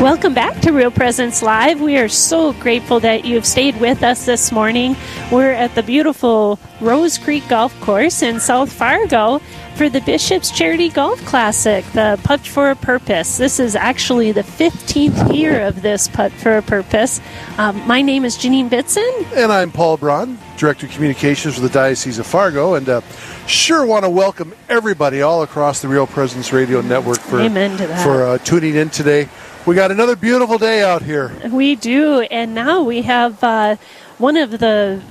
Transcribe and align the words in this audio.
Welcome 0.00 0.32
back 0.32 0.62
to 0.62 0.72
Real 0.72 0.90
Presence 0.90 1.42
Live. 1.42 1.82
We 1.82 1.98
are 1.98 2.08
so 2.08 2.54
grateful 2.54 3.00
that 3.00 3.26
you've 3.26 3.44
stayed 3.44 3.78
with 3.78 4.02
us 4.02 4.24
this 4.24 4.50
morning. 4.50 4.96
We're 5.30 5.52
at 5.52 5.74
the 5.74 5.82
beautiful 5.82 6.58
Rose 6.80 7.18
Creek 7.18 7.46
Golf 7.50 7.78
Course 7.82 8.22
in 8.22 8.40
South 8.40 8.72
Fargo 8.72 9.42
for 9.74 9.90
the 9.90 10.00
Bishop's 10.00 10.50
Charity 10.50 10.88
Golf 10.88 11.22
Classic, 11.26 11.84
the 11.92 12.18
Putt 12.24 12.40
for 12.40 12.70
a 12.70 12.76
Purpose. 12.76 13.36
This 13.36 13.60
is 13.60 13.76
actually 13.76 14.32
the 14.32 14.40
15th 14.40 15.34
year 15.34 15.66
of 15.66 15.82
this 15.82 16.08
Putt 16.08 16.32
for 16.32 16.56
a 16.56 16.62
Purpose. 16.62 17.20
Um, 17.58 17.86
my 17.86 18.00
name 18.00 18.24
is 18.24 18.38
Janine 18.38 18.70
Bitson. 18.70 19.36
And 19.36 19.52
I'm 19.52 19.70
Paul 19.70 19.98
Braun, 19.98 20.38
Director 20.56 20.86
of 20.86 20.92
Communications 20.92 21.56
for 21.56 21.60
the 21.60 21.68
Diocese 21.68 22.18
of 22.18 22.26
Fargo. 22.26 22.72
And 22.72 22.88
uh, 22.88 23.02
sure 23.46 23.84
want 23.84 24.06
to 24.06 24.10
welcome 24.10 24.54
everybody 24.70 25.20
all 25.20 25.42
across 25.42 25.82
the 25.82 25.88
Real 25.88 26.06
Presence 26.06 26.54
Radio 26.54 26.80
Network 26.80 27.18
for, 27.20 27.38
Amen 27.38 27.76
to 27.76 27.86
that. 27.86 28.02
for 28.02 28.24
uh, 28.24 28.38
tuning 28.38 28.76
in 28.76 28.88
today. 28.88 29.28
We 29.66 29.74
got 29.74 29.90
another 29.90 30.16
beautiful 30.16 30.58
day 30.58 30.82
out 30.82 31.02
here. 31.02 31.30
We 31.50 31.76
do, 31.76 32.20
and 32.22 32.54
now 32.54 32.82
we 32.82 33.02
have 33.02 33.42
uh, 33.44 33.76
one 34.18 34.36
of 34.36 34.58
the 34.58 35.02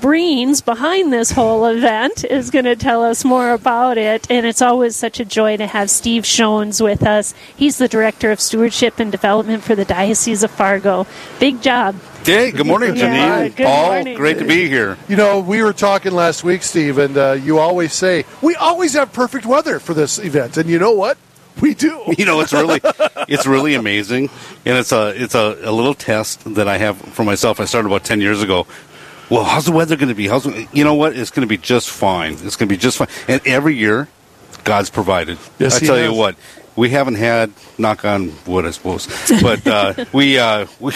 brains 0.00 0.60
behind 0.60 1.10
this 1.12 1.30
whole 1.30 1.64
event 1.74 2.24
is 2.24 2.50
going 2.50 2.66
to 2.66 2.76
tell 2.76 3.02
us 3.02 3.24
more 3.24 3.52
about 3.52 3.96
it. 3.96 4.30
And 4.30 4.44
it's 4.44 4.60
always 4.60 4.96
such 4.96 5.18
a 5.18 5.24
joy 5.24 5.56
to 5.56 5.66
have 5.66 5.88
Steve 5.90 6.24
Schons 6.24 6.82
with 6.84 7.02
us. 7.06 7.34
He's 7.56 7.78
the 7.78 7.88
Director 7.88 8.30
of 8.30 8.38
Stewardship 8.38 8.98
and 9.00 9.10
Development 9.10 9.62
for 9.64 9.74
the 9.74 9.86
Diocese 9.86 10.42
of 10.42 10.50
Fargo. 10.50 11.06
Big 11.40 11.62
job. 11.62 11.96
Hey, 12.24 12.50
good 12.50 12.66
morning, 12.66 12.94
Yeah, 12.96 13.48
Janine. 13.48 13.56
good 13.56 13.64
Paul, 13.66 13.92
morning. 13.94 14.16
great 14.16 14.38
to 14.38 14.44
be 14.46 14.68
here. 14.68 14.98
You 15.08 15.16
know, 15.16 15.40
we 15.40 15.62
were 15.62 15.72
talking 15.72 16.12
last 16.12 16.44
week, 16.44 16.62
Steve, 16.62 16.98
and 16.98 17.16
uh, 17.16 17.32
you 17.32 17.58
always 17.58 17.94
say, 17.94 18.24
we 18.42 18.54
always 18.56 18.92
have 18.92 19.12
perfect 19.12 19.46
weather 19.46 19.78
for 19.78 19.94
this 19.94 20.18
event. 20.18 20.58
And 20.58 20.68
you 20.68 20.78
know 20.78 20.92
what? 20.92 21.16
We 21.60 21.74
do. 21.74 22.02
You 22.18 22.26
know, 22.26 22.40
it's 22.40 22.52
really, 22.52 22.80
it's 23.28 23.46
really 23.46 23.74
amazing, 23.74 24.30
and 24.64 24.78
it's 24.78 24.92
a, 24.92 25.12
it's 25.20 25.34
a, 25.34 25.58
a 25.62 25.72
little 25.72 25.94
test 25.94 26.54
that 26.54 26.68
I 26.68 26.78
have 26.78 26.96
for 26.96 27.24
myself. 27.24 27.58
I 27.60 27.64
started 27.64 27.88
about 27.88 28.04
ten 28.04 28.20
years 28.20 28.42
ago. 28.42 28.66
Well, 29.30 29.44
how's 29.44 29.64
the 29.64 29.72
weather 29.72 29.96
going 29.96 30.10
to 30.10 30.14
be? 30.14 30.28
How's 30.28 30.46
you 30.72 30.84
know 30.84 30.94
what? 30.94 31.16
It's 31.16 31.30
going 31.30 31.46
to 31.46 31.48
be 31.48 31.56
just 31.56 31.90
fine. 31.90 32.34
It's 32.34 32.56
going 32.56 32.68
to 32.68 32.74
be 32.74 32.76
just 32.76 32.98
fine. 32.98 33.08
And 33.26 33.44
every 33.46 33.74
year, 33.74 34.08
God's 34.64 34.90
provided. 34.90 35.38
Yes, 35.58 35.76
I 35.76 35.86
tell 35.86 35.96
has. 35.96 36.10
you 36.10 36.14
what. 36.16 36.36
We 36.76 36.90
haven't 36.90 37.14
had 37.14 37.52
knock 37.78 38.04
on 38.04 38.32
wood, 38.46 38.66
I 38.66 38.72
suppose, 38.72 39.06
but 39.40 39.66
uh, 39.66 40.04
we 40.12 40.38
uh, 40.38 40.66
we 40.80 40.92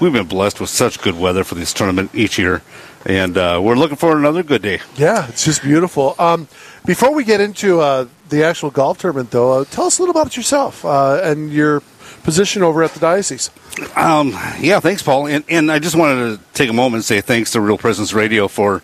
we've 0.00 0.12
been 0.12 0.26
blessed 0.26 0.60
with 0.60 0.70
such 0.70 1.00
good 1.00 1.18
weather 1.18 1.44
for 1.44 1.54
this 1.56 1.72
tournament 1.72 2.10
each 2.14 2.38
year, 2.38 2.62
and 3.06 3.38
uh, 3.38 3.60
we're 3.62 3.76
looking 3.76 3.96
for 3.96 4.18
another 4.18 4.42
good 4.42 4.62
day. 4.62 4.80
Yeah, 4.96 5.28
it's 5.28 5.44
just 5.44 5.62
beautiful. 5.62 6.16
Um, 6.18 6.48
before 6.84 7.14
we 7.14 7.24
get 7.24 7.40
into 7.40 7.80
uh, 7.80 8.08
the 8.28 8.42
actual 8.42 8.70
golf 8.70 8.98
tournament, 8.98 9.30
though, 9.30 9.60
uh, 9.60 9.64
tell 9.64 9.86
us 9.86 9.98
a 9.98 10.02
little 10.02 10.20
about 10.20 10.36
yourself 10.36 10.84
uh, 10.84 11.20
and 11.22 11.52
your 11.52 11.82
position 12.24 12.64
over 12.64 12.82
at 12.82 12.90
the 12.90 13.00
diocese. 13.00 13.50
Um, 13.94 14.30
yeah, 14.58 14.80
thanks, 14.80 15.02
Paul. 15.02 15.28
And, 15.28 15.44
and 15.48 15.70
I 15.70 15.78
just 15.78 15.94
wanted 15.94 16.36
to 16.36 16.44
take 16.52 16.68
a 16.68 16.72
moment 16.72 16.96
and 16.96 17.04
say 17.04 17.20
thanks 17.20 17.52
to 17.52 17.60
Real 17.60 17.78
Presence 17.78 18.12
Radio 18.12 18.48
for 18.48 18.82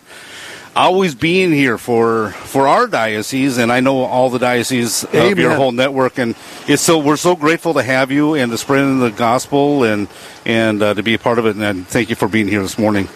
always 0.75 1.15
being 1.15 1.53
here 1.53 1.77
for 1.77 2.31
for 2.31 2.67
our 2.69 2.87
diocese, 2.87 3.59
and 3.59 3.73
I 3.73 3.81
know 3.81 4.05
all 4.05 4.31
the 4.31 4.39
dioceses 4.39 5.05
of 5.05 5.39
your 5.39 5.55
whole 5.55 5.73
network. 5.73 6.19
And 6.19 6.37
it's 6.69 6.83
so 6.83 6.99
we're 6.99 7.17
so 7.17 7.35
grateful 7.35 7.75
to 7.75 7.83
have 7.83 8.13
you 8.13 8.35
and 8.35 8.53
to 8.53 8.59
spread 8.59 8.85
the 9.01 9.11
gospel 9.11 9.83
and 9.83 10.07
and 10.47 10.81
uh, 10.81 10.95
to 10.95 11.03
be 11.03 11.15
a 11.15 11.19
part 11.19 11.41
of 11.41 11.47
it. 11.47 11.57
And 11.57 11.87
thank 11.89 12.09
you 12.09 12.17
for 12.17 12.29
being 12.29 12.47
here 12.47 12.63
this 12.63 12.79
morning. 12.79 13.09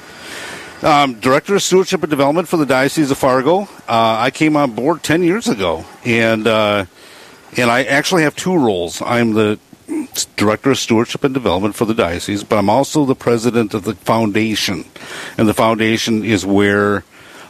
Um, 0.83 1.15
Director 1.21 1.55
of 1.55 1.63
Stewardship 1.63 2.03
and 2.03 2.11
Development 2.11 2.47
for 2.47 2.59
the 2.59 2.67
Diocese 2.67 3.11
of 3.11 3.17
Fargo. 3.17 3.63
Uh, 3.89 4.19
I 4.19 4.31
came 4.31 4.57
on 4.57 4.73
board 4.73 5.03
ten 5.03 5.23
years 5.23 5.49
ago, 5.49 5.87
and 6.05 6.47
uh, 6.47 6.85
and 7.57 7.71
I 7.71 7.85
actually 7.85 8.25
have 8.25 8.37
two 8.37 8.55
roles. 8.55 9.01
I'm 9.01 9.33
the 9.33 9.59
Director 10.37 10.73
of 10.73 10.79
Stewardship 10.79 11.25
and 11.25 11.33
Development 11.33 11.75
for 11.75 11.87
the 11.87 11.95
Diocese, 11.95 12.45
but 12.45 12.59
I'm 12.59 12.69
also 12.69 13.07
the 13.07 13.15
president 13.15 13.73
of 13.73 13.85
the 13.85 13.95
foundation. 13.95 14.85
And 15.39 15.49
the 15.49 15.55
foundation 15.55 16.23
is 16.23 16.45
where 16.45 17.05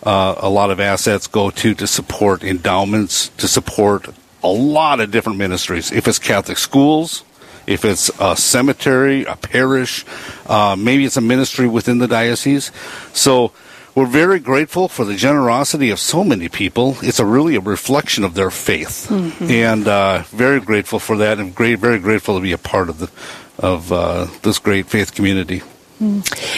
uh, 0.04 0.36
a 0.38 0.48
lot 0.48 0.70
of 0.70 0.78
assets 0.78 1.26
go 1.26 1.50
to 1.50 1.74
to 1.74 1.86
support 1.86 2.44
endowments, 2.44 3.30
to 3.38 3.48
support 3.48 4.08
a 4.44 4.48
lot 4.48 5.00
of 5.00 5.10
different 5.10 5.38
ministries. 5.38 5.90
If 5.90 6.06
it's 6.06 6.20
Catholic 6.20 6.58
schools, 6.58 7.24
if 7.66 7.84
it's 7.84 8.10
a 8.20 8.36
cemetery, 8.36 9.24
a 9.24 9.36
parish, 9.36 10.04
uh, 10.46 10.76
maybe 10.78 11.04
it's 11.04 11.16
a 11.16 11.20
ministry 11.20 11.66
within 11.66 11.98
the 11.98 12.08
diocese. 12.08 12.70
So 13.12 13.52
we're 13.94 14.06
very 14.06 14.40
grateful 14.40 14.88
for 14.88 15.04
the 15.04 15.14
generosity 15.14 15.90
of 15.90 15.98
so 15.98 16.22
many 16.22 16.48
people. 16.48 16.96
It's 17.02 17.18
a 17.18 17.24
really 17.24 17.56
a 17.56 17.60
reflection 17.60 18.24
of 18.24 18.34
their 18.34 18.50
faith, 18.50 19.10
and 19.50 19.88
uh, 19.88 20.22
very 20.28 20.60
grateful 20.60 20.98
for 20.98 21.16
that, 21.16 21.38
and 21.38 21.54
great, 21.54 21.78
very 21.78 21.98
grateful 21.98 22.36
to 22.36 22.42
be 22.42 22.52
a 22.52 22.58
part 22.58 22.88
of 22.88 22.98
the 22.98 23.10
of 23.58 23.90
uh, 23.90 24.26
this 24.42 24.58
great 24.58 24.86
faith 24.86 25.14
community. 25.14 25.62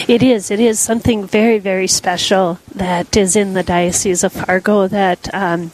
It 0.07 0.21
is. 0.21 0.51
It 0.51 0.59
is 0.59 0.79
something 0.81 1.25
very, 1.25 1.59
very 1.59 1.87
special 1.87 2.59
that 2.75 3.15
is 3.15 3.37
in 3.37 3.53
the 3.53 3.63
Diocese 3.63 4.25
of 4.25 4.33
Fargo 4.33 4.87
that 4.87 5.33
um, 5.33 5.71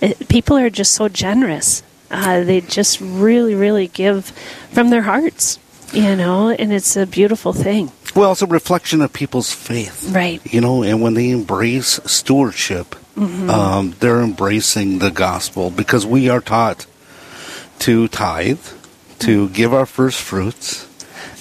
it, 0.00 0.28
people 0.28 0.56
are 0.56 0.70
just 0.70 0.92
so 0.94 1.08
generous. 1.08 1.82
Uh, 2.12 2.44
they 2.44 2.60
just 2.60 3.00
really, 3.00 3.54
really 3.54 3.88
give 3.88 4.26
from 4.72 4.90
their 4.90 5.02
hearts, 5.02 5.58
you 5.92 6.14
know, 6.14 6.50
and 6.50 6.72
it's 6.72 6.94
a 6.96 7.06
beautiful 7.06 7.52
thing. 7.52 7.90
Well, 8.14 8.32
it's 8.32 8.42
a 8.42 8.46
reflection 8.46 9.00
of 9.00 9.12
people's 9.14 9.50
faith, 9.52 10.10
Right. 10.10 10.40
You 10.52 10.60
know, 10.60 10.82
and 10.82 11.00
when 11.00 11.14
they 11.14 11.30
embrace 11.30 11.98
stewardship, 12.04 12.94
um, 13.16 13.94
they're 14.00 14.20
embracing 14.20 14.98
the 14.98 15.10
gospel 15.10 15.70
because 15.70 16.04
we 16.06 16.28
are 16.28 16.40
taught 16.40 16.86
to 17.80 18.08
tithe, 18.08 18.60
to 19.20 19.48
give 19.50 19.72
our 19.72 19.86
first 19.86 20.20
fruits, 20.20 20.86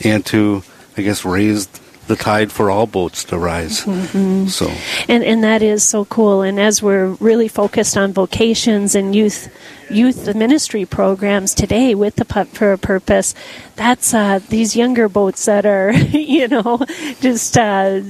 and 0.04 0.26
to, 0.28 0.64
I 0.98 1.02
guess, 1.02 1.24
raise 1.26 1.68
the 2.08 2.16
tide 2.16 2.52
for 2.52 2.70
all 2.72 2.88
boats 2.88 3.24
to 3.26 3.38
rise. 3.38 3.80
So, 3.80 4.72
and 5.08 5.24
and 5.24 5.44
that 5.44 5.62
is 5.62 5.84
so 5.84 6.04
cool. 6.06 6.42
And 6.42 6.60
as 6.60 6.82
we're 6.84 7.08
really 7.20 7.48
focused 7.48 7.96
on 7.96 8.12
vocations 8.12 8.96
and 8.96 9.16
youth 9.16 9.50
youth 9.92 10.34
ministry 10.36 10.86
programs 10.86 11.54
today 11.54 11.96
with 11.96 12.16
the 12.16 12.26
Putt 12.26 12.48
for 12.48 12.74
a 12.74 12.78
Purpose, 12.78 13.36
that's 13.76 14.14
uh, 14.14 14.40
these 14.50 14.76
younger 14.76 15.10
boats 15.10 15.46
that 15.46 15.66
are 15.66 15.92
you 16.12 16.48
know 16.48 16.80
just 17.20 17.58
uh, 17.58 18.02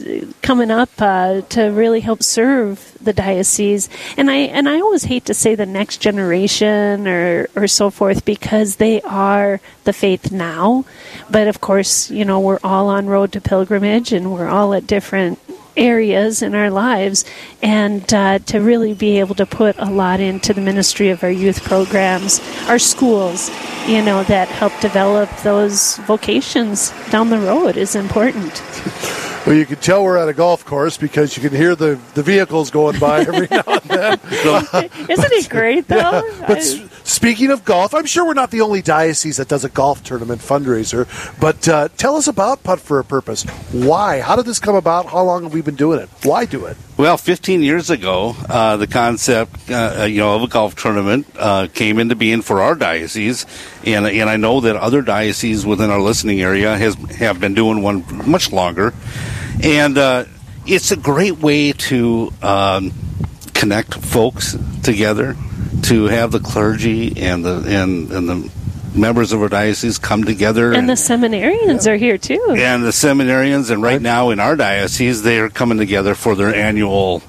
coming 0.42 0.72
up 0.72 0.90
uh, 1.00 1.42
to 1.42 1.66
really 1.68 2.02
help 2.02 2.24
serve 2.24 2.98
the 3.02 3.14
diocese. 3.14 3.90
And 4.18 4.30
I 4.30 4.36
and 4.36 4.70
I 4.70 4.80
always 4.80 5.04
hate 5.04 5.26
to 5.26 5.34
say 5.34 5.56
the 5.56 5.66
next 5.66 5.98
generation 5.98 7.08
or 7.08 7.48
or 7.56 7.68
so 7.68 7.90
forth 7.90 8.26
because 8.26 8.78
they 8.78 9.02
are 9.02 9.60
the 9.84 9.94
faith 9.94 10.32
now. 10.32 10.86
But 11.30 11.48
of 11.48 11.62
course, 11.62 12.12
you 12.12 12.26
know 12.26 12.40
we're 12.40 12.60
all 12.64 12.90
on 12.90 13.08
road 13.08 13.32
to 13.34 13.42
pilgrimage 13.42 14.14
and 14.14 14.32
we're 14.32 14.48
all 14.48 14.74
at 14.74 14.88
different 14.88 15.40
areas 15.78 16.42
in 16.42 16.54
our 16.56 16.70
lives 16.70 17.26
and 17.62 18.14
uh, 18.14 18.40
to 18.40 18.60
really 18.60 18.94
be 18.94 19.20
able 19.20 19.36
to 19.36 19.46
put 19.46 19.76
a 19.78 19.90
lot 19.90 20.20
into 20.20 20.54
the 20.54 20.62
ministry 20.62 21.10
of 21.10 21.24
our 21.24 21.32
youth 21.32 21.64
programs 21.64 22.40
our 22.68 22.80
schools 22.80 23.50
you 23.88 24.02
know 24.02 24.24
that 24.24 24.48
help 24.48 24.74
develop 24.82 25.30
those 25.44 25.98
vocations 26.00 26.92
down 27.10 27.30
the 27.30 27.40
road 27.40 27.78
is 27.78 27.96
important 27.96 28.62
Well, 29.44 29.56
you 29.56 29.66
can 29.66 29.78
tell 29.78 30.04
we're 30.04 30.18
at 30.18 30.30
a 30.30 30.34
golf 30.34 30.64
course 30.66 30.98
because 30.98 31.36
you 31.36 31.42
can 31.42 31.58
hear 31.58 31.76
the, 31.76 32.00
the 32.14 32.22
vehicles 32.22 32.70
going 32.70 33.00
by 33.00 33.22
every 33.22 33.48
now 33.50 33.64
and 33.66 33.82
then. 33.86 34.20
isn't 35.10 35.32
it 35.34 35.50
great 35.50 35.88
though 35.88 36.22
But 36.48 36.60
I- 36.60 36.90
speaking 37.12 37.52
of 37.52 37.66
golf, 37.66 37.94
I'm 37.94 38.06
sure 38.06 38.26
we're 38.26 38.34
not 38.34 38.52
the 38.52 38.62
only 38.62 38.82
diocese 38.82 39.38
that 39.38 39.48
does 39.48 39.64
a 39.64 39.70
golf 39.70 40.04
tournament 40.04 40.42
fundraiser. 40.42 41.08
But 41.40 41.68
uh, 41.68 41.90
tell 41.98 42.16
us 42.16 42.28
about 42.28 42.64
Putt 42.64 42.80
for 42.80 43.00
a 43.00 43.04
Purpose. 43.04 43.44
Why? 43.72 44.22
How 44.22 44.36
did 44.36 44.46
this 44.46 44.60
come 44.60 44.76
about? 44.76 45.08
How 45.08 45.24
long 45.24 45.44
have 45.44 45.54
we 45.54 45.62
been 45.62 45.76
doing 45.76 46.00
it? 46.00 46.10
Why 46.24 46.46
do 46.46 46.66
it? 46.66 46.78
Well, 46.98 47.18
15 47.18 47.64
years 47.64 47.90
ago, 47.90 48.36
uh, 48.48 48.78
the 48.78 48.88
concept, 48.88 49.70
uh, 49.70 50.06
you 50.08 50.20
know, 50.20 50.36
of 50.36 50.44
a 50.44 50.48
golf 50.48 50.76
tournament 50.76 51.28
uh, 51.36 51.68
came 51.74 52.00
into 52.00 52.16
being 52.16 52.42
for 52.42 52.62
our 52.62 52.76
diocese, 52.76 53.46
and 53.86 54.06
and 54.06 54.30
I 54.30 54.38
know 54.38 54.62
that 54.62 54.76
other 54.76 55.02
dioceses 55.02 55.66
within 55.66 55.90
our 55.90 56.00
listening 56.00 56.42
area 56.42 56.78
has 56.78 56.94
have 57.16 57.40
been 57.40 57.56
doing 57.56 57.82
one 57.82 58.06
much 58.30 58.52
longer, 58.52 58.94
and 59.64 59.98
uh, 59.98 60.26
it's 60.68 60.92
a 60.92 60.96
great 60.96 61.40
way 61.40 61.72
to 61.72 62.32
um, 62.44 62.92
connect 63.54 63.96
folks 63.96 64.56
together, 64.84 65.36
to 65.84 66.06
have 66.06 66.32
the 66.32 66.40
clergy 66.40 67.22
and 67.22 67.44
the 67.44 67.64
and 67.68 68.12
and 68.12 68.30
the 68.30 68.52
members 68.94 69.32
of 69.32 69.42
our 69.42 69.48
diocese 69.48 69.98
come 69.98 70.26
together 70.26 70.74
and 70.74 70.90
the 70.90 70.94
seminarians 70.94 71.88
are 71.88 71.96
here 71.96 72.18
too 72.18 72.54
and 72.58 72.84
the 72.84 72.90
seminarians, 72.90 73.72
and 73.72 73.82
right 73.82 74.02
now 74.02 74.30
in 74.32 74.40
our 74.40 74.56
diocese, 74.56 75.24
they 75.24 75.40
are 75.40 75.50
coming 75.50 75.78
together 75.78 76.14
for 76.14 76.36
their 76.36 76.54
annual 76.54 77.24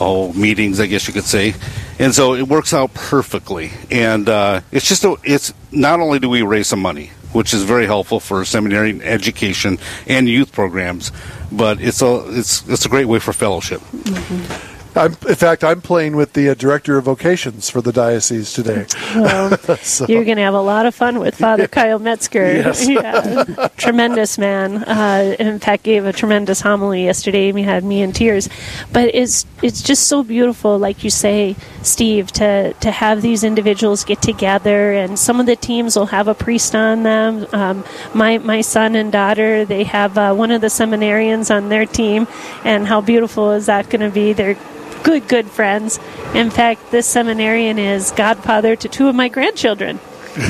oh, 0.00 0.32
meetings, 0.32 0.80
I 0.80 0.86
guess 0.86 1.06
you 1.06 1.14
could 1.14 1.24
say. 1.24 1.54
and 1.98 2.14
so 2.14 2.34
it 2.34 2.48
works 2.48 2.74
out 2.74 2.92
perfectly. 2.94 3.70
And 3.90 4.28
uh, 4.28 4.60
it's 4.72 4.88
just 4.88 5.04
a, 5.04 5.16
it's 5.24 5.52
not 5.72 6.00
only 6.00 6.18
do 6.18 6.28
we 6.28 6.42
raise 6.42 6.66
some 6.66 6.80
money, 6.80 7.10
which 7.32 7.52
is 7.54 7.62
very 7.62 7.86
helpful 7.86 8.20
for 8.20 8.44
seminary 8.44 9.00
education 9.02 9.78
and 10.06 10.28
youth 10.28 10.52
programs, 10.52 11.12
but 11.52 11.80
it's 11.80 12.02
a 12.02 12.24
it's 12.38 12.66
it's 12.68 12.86
a 12.86 12.88
great 12.88 13.06
way 13.06 13.18
for 13.18 13.32
fellowship. 13.32 13.80
Mm-hmm. 13.80 14.65
I'm, 14.96 15.12
in 15.28 15.34
fact, 15.34 15.62
I'm 15.62 15.80
playing 15.80 16.16
with 16.16 16.32
the 16.32 16.48
uh, 16.48 16.54
director 16.54 16.96
of 16.96 17.04
vocations 17.04 17.68
for 17.68 17.80
the 17.80 17.92
diocese 17.92 18.52
today. 18.52 18.86
Well, 19.14 19.56
so. 19.82 20.06
You're 20.06 20.24
going 20.24 20.38
to 20.38 20.42
have 20.42 20.54
a 20.54 20.60
lot 20.60 20.86
of 20.86 20.94
fun 20.94 21.18
with 21.18 21.34
Father 21.34 21.68
Kyle 21.68 21.98
Metzger. 21.98 22.56
Yes. 22.56 22.88
yeah, 22.88 23.68
tremendous 23.76 24.38
man. 24.38 24.84
Uh, 24.84 25.36
in 25.38 25.58
fact, 25.58 25.82
gave 25.82 26.06
a 26.06 26.12
tremendous 26.12 26.60
homily 26.60 27.04
yesterday. 27.04 27.52
He 27.52 27.62
had 27.62 27.84
me 27.84 28.02
in 28.02 28.12
tears. 28.12 28.48
But 28.92 29.14
it's 29.14 29.44
it's 29.62 29.82
just 29.82 30.08
so 30.08 30.22
beautiful, 30.22 30.78
like 30.78 31.04
you 31.04 31.10
say, 31.10 31.56
Steve, 31.82 32.32
to 32.32 32.72
to 32.72 32.90
have 32.90 33.22
these 33.22 33.44
individuals 33.44 34.04
get 34.04 34.22
together, 34.22 34.92
and 34.92 35.18
some 35.18 35.40
of 35.40 35.46
the 35.46 35.56
teams 35.56 35.96
will 35.96 36.06
have 36.06 36.28
a 36.28 36.34
priest 36.34 36.74
on 36.74 37.02
them. 37.02 37.46
Um, 37.52 37.84
my 38.14 38.38
my 38.38 38.60
son 38.60 38.94
and 38.94 39.12
daughter, 39.12 39.64
they 39.64 39.84
have 39.84 40.16
uh, 40.16 40.34
one 40.34 40.50
of 40.50 40.60
the 40.60 40.68
seminarians 40.68 41.54
on 41.54 41.68
their 41.68 41.86
team, 41.86 42.26
and 42.64 42.86
how 42.86 43.00
beautiful 43.00 43.52
is 43.52 43.66
that 43.66 43.90
going 43.90 44.00
to 44.00 44.10
be? 44.10 44.32
They're 44.32 44.56
good, 45.06 45.28
good 45.28 45.46
friends. 45.46 46.00
In 46.34 46.50
fact, 46.50 46.90
this 46.90 47.06
seminarian 47.06 47.78
is 47.78 48.10
godfather 48.10 48.74
to 48.74 48.88
two 48.88 49.06
of 49.06 49.14
my 49.14 49.28
grandchildren. 49.28 50.00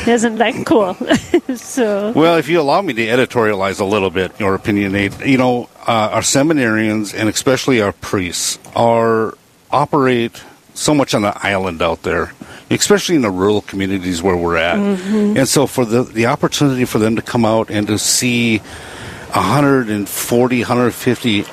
Isn't 0.06 0.36
that 0.36 0.64
cool? 0.64 0.94
so, 1.56 2.12
well, 2.12 2.38
if 2.38 2.48
you 2.48 2.60
allow 2.60 2.80
me 2.80 2.94
to 2.94 3.06
editorialize 3.06 3.80
a 3.80 3.84
little 3.84 4.08
bit, 4.08 4.40
your 4.40 4.58
opinionate, 4.58 5.24
you 5.24 5.36
know, 5.36 5.68
uh, 5.86 6.08
our 6.12 6.22
seminarians 6.22 7.14
and 7.14 7.28
especially 7.28 7.82
our 7.82 7.92
priests 7.92 8.58
are 8.74 9.36
operate 9.70 10.42
so 10.72 10.94
much 10.94 11.14
on 11.14 11.22
the 11.22 11.46
island 11.46 11.82
out 11.82 12.02
there, 12.02 12.32
especially 12.70 13.14
in 13.14 13.22
the 13.22 13.30
rural 13.30 13.60
communities 13.60 14.22
where 14.22 14.36
we're 14.36 14.56
at. 14.56 14.76
Mm-hmm. 14.76 15.36
And 15.36 15.46
so, 15.46 15.66
for 15.66 15.84
the 15.84 16.02
the 16.02 16.26
opportunity 16.26 16.86
for 16.86 16.98
them 16.98 17.16
to 17.16 17.22
come 17.22 17.44
out 17.44 17.70
and 17.70 17.86
to 17.86 17.98
see 17.98 18.58
140, 18.58 20.60
150 20.60 21.44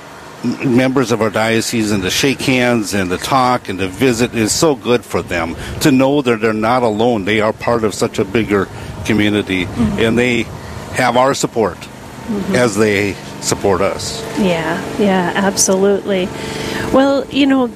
members 0.43 1.11
of 1.11 1.21
our 1.21 1.29
diocese 1.29 1.91
and 1.91 2.03
to 2.03 2.09
shake 2.09 2.41
hands 2.41 2.93
and 2.93 3.09
to 3.09 3.17
talk 3.17 3.69
and 3.69 3.79
to 3.79 3.87
visit 3.87 4.35
is 4.35 4.51
so 4.51 4.75
good 4.75 5.05
for 5.05 5.21
them 5.21 5.55
to 5.81 5.91
know 5.91 6.21
that 6.21 6.41
they're 6.41 6.53
not 6.53 6.83
alone. 6.83 7.25
They 7.25 7.39
are 7.39 7.53
part 7.53 7.83
of 7.83 7.93
such 7.93 8.19
a 8.19 8.25
bigger 8.25 8.67
community 9.05 9.65
mm-hmm. 9.65 9.99
and 9.99 10.17
they 10.17 10.43
have 10.93 11.15
our 11.17 11.33
support 11.33 11.77
mm-hmm. 11.77 12.55
as 12.55 12.75
they 12.75 13.13
support 13.41 13.81
us. 13.81 14.21
Yeah, 14.37 14.81
yeah, 14.99 15.31
absolutely. 15.35 16.27
Well, 16.93 17.25
you 17.27 17.47
know, 17.47 17.71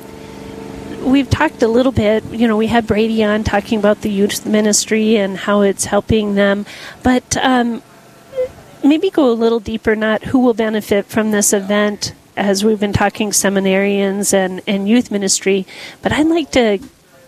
we've 1.04 1.30
talked 1.30 1.62
a 1.62 1.68
little 1.68 1.94
bit, 1.94 2.26
you 2.26 2.48
know, 2.48 2.58
we 2.58 2.68
had 2.68 2.86
Brady 2.86 3.24
on 3.24 3.44
talking 3.44 3.80
about 3.80 4.02
the 4.02 4.12
youth 4.12 4.46
ministry 4.46 5.16
and 5.16 5.38
how 5.38 5.62
it's 5.62 5.86
helping 5.86 6.36
them, 6.36 6.66
but 7.02 7.38
um, 7.38 7.82
maybe 8.84 9.10
go 9.10 9.32
a 9.32 9.34
little 9.34 9.62
deeper, 9.62 9.96
not 9.96 10.24
who 10.24 10.40
will 10.40 10.54
benefit 10.54 11.06
from 11.06 11.32
this 11.32 11.54
event 11.54 12.14
as 12.38 12.64
we've 12.64 12.80
been 12.80 12.94
talking 12.94 13.32
seminarians 13.32 14.34
and, 14.34 14.62
and 14.68 14.88
youth 14.88 15.12
ministry, 15.12 15.66
but 16.02 16.12
I'd 16.12 16.28
like 16.28 16.52
to 16.52 16.80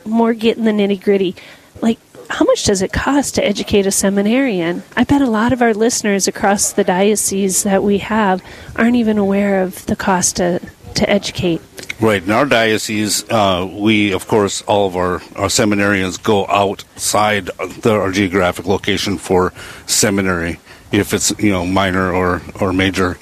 more 0.05 0.33
get 0.33 0.57
in 0.57 0.63
the 0.63 0.71
nitty 0.71 1.03
gritty. 1.03 1.35
Like, 1.81 1.99
how 2.29 2.45
much 2.45 2.65
does 2.65 2.81
it 2.81 2.93
cost 2.93 3.35
to 3.35 3.45
educate 3.45 3.87
a 3.87 3.91
seminarian? 3.91 4.83
I 4.95 5.03
bet 5.03 5.21
a 5.21 5.29
lot 5.29 5.51
of 5.51 5.61
our 5.61 5.73
listeners 5.73 6.27
across 6.27 6.71
the 6.71 6.83
diocese 6.83 7.63
that 7.63 7.83
we 7.83 7.97
have 7.97 8.43
aren't 8.75 8.95
even 8.95 9.17
aware 9.17 9.63
of 9.63 9.85
the 9.87 9.95
cost 9.95 10.37
to, 10.37 10.61
to 10.95 11.09
educate. 11.09 11.59
Right. 11.99 12.23
In 12.23 12.31
our 12.31 12.45
diocese, 12.45 13.29
uh, 13.29 13.67
we, 13.69 14.13
of 14.13 14.27
course, 14.27 14.61
all 14.61 14.87
of 14.87 14.95
our, 14.95 15.15
our 15.35 15.49
seminarians 15.49 16.21
go 16.21 16.47
outside 16.47 17.47
the, 17.81 17.91
our 17.91 18.11
geographic 18.11 18.67
location 18.67 19.17
for 19.17 19.51
seminary, 19.85 20.59
if 20.91 21.13
it's, 21.13 21.37
you 21.39 21.51
know, 21.51 21.65
minor 21.65 22.13
or, 22.13 22.41
or 22.61 22.71
major. 22.71 23.17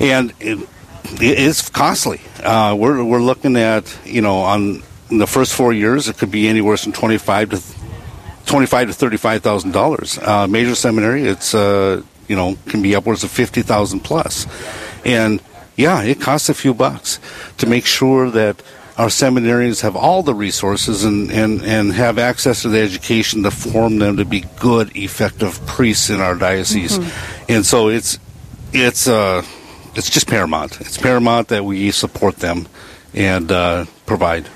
And 0.00 0.32
it's 1.04 1.68
costly. 1.68 2.20
Uh, 2.42 2.76
we're 2.78 3.02
we're 3.04 3.22
looking 3.22 3.56
at 3.56 3.98
you 4.04 4.20
know 4.20 4.40
on 4.40 4.82
the 5.08 5.26
first 5.26 5.54
four 5.54 5.72
years 5.72 6.08
it 6.08 6.18
could 6.18 6.30
be 6.30 6.48
anywhere 6.48 6.76
from 6.76 6.92
twenty 6.92 7.18
five 7.18 7.50
to 7.50 7.62
twenty 8.46 8.66
five 8.66 8.88
to 8.88 8.94
thirty 8.94 9.16
five 9.16 9.42
thousand 9.42 9.70
uh, 9.70 9.74
dollars. 9.74 10.18
Major 10.50 10.74
seminary, 10.74 11.24
it's 11.24 11.54
uh, 11.54 12.02
you 12.28 12.36
know 12.36 12.56
can 12.66 12.82
be 12.82 12.94
upwards 12.94 13.24
of 13.24 13.30
fifty 13.30 13.62
thousand 13.62 14.00
plus, 14.00 14.46
and 15.04 15.42
yeah, 15.76 16.02
it 16.02 16.20
costs 16.20 16.48
a 16.48 16.54
few 16.54 16.74
bucks 16.74 17.18
to 17.58 17.66
make 17.66 17.86
sure 17.86 18.30
that 18.30 18.62
our 18.98 19.06
seminarians 19.06 19.80
have 19.80 19.96
all 19.96 20.22
the 20.22 20.34
resources 20.34 21.04
and, 21.04 21.30
and, 21.32 21.62
and 21.62 21.90
have 21.90 22.18
access 22.18 22.60
to 22.62 22.68
the 22.68 22.78
education 22.78 23.44
to 23.44 23.50
form 23.50 23.98
them 23.98 24.18
to 24.18 24.26
be 24.26 24.44
good, 24.58 24.94
effective 24.94 25.58
priests 25.66 26.10
in 26.10 26.20
our 26.20 26.34
diocese. 26.34 26.98
Mm-hmm. 26.98 27.52
And 27.52 27.64
so 27.64 27.88
it's 27.88 28.18
it's 28.74 29.08
uh, 29.08 29.42
it's 29.94 30.10
just 30.10 30.26
paramount. 30.28 30.80
It's 30.80 30.98
paramount 30.98 31.48
that 31.48 31.64
we 31.64 31.90
support 31.90 32.36
them 32.36 32.68
and 33.14 33.50
uh, 33.50 33.86
provide. 34.06 34.48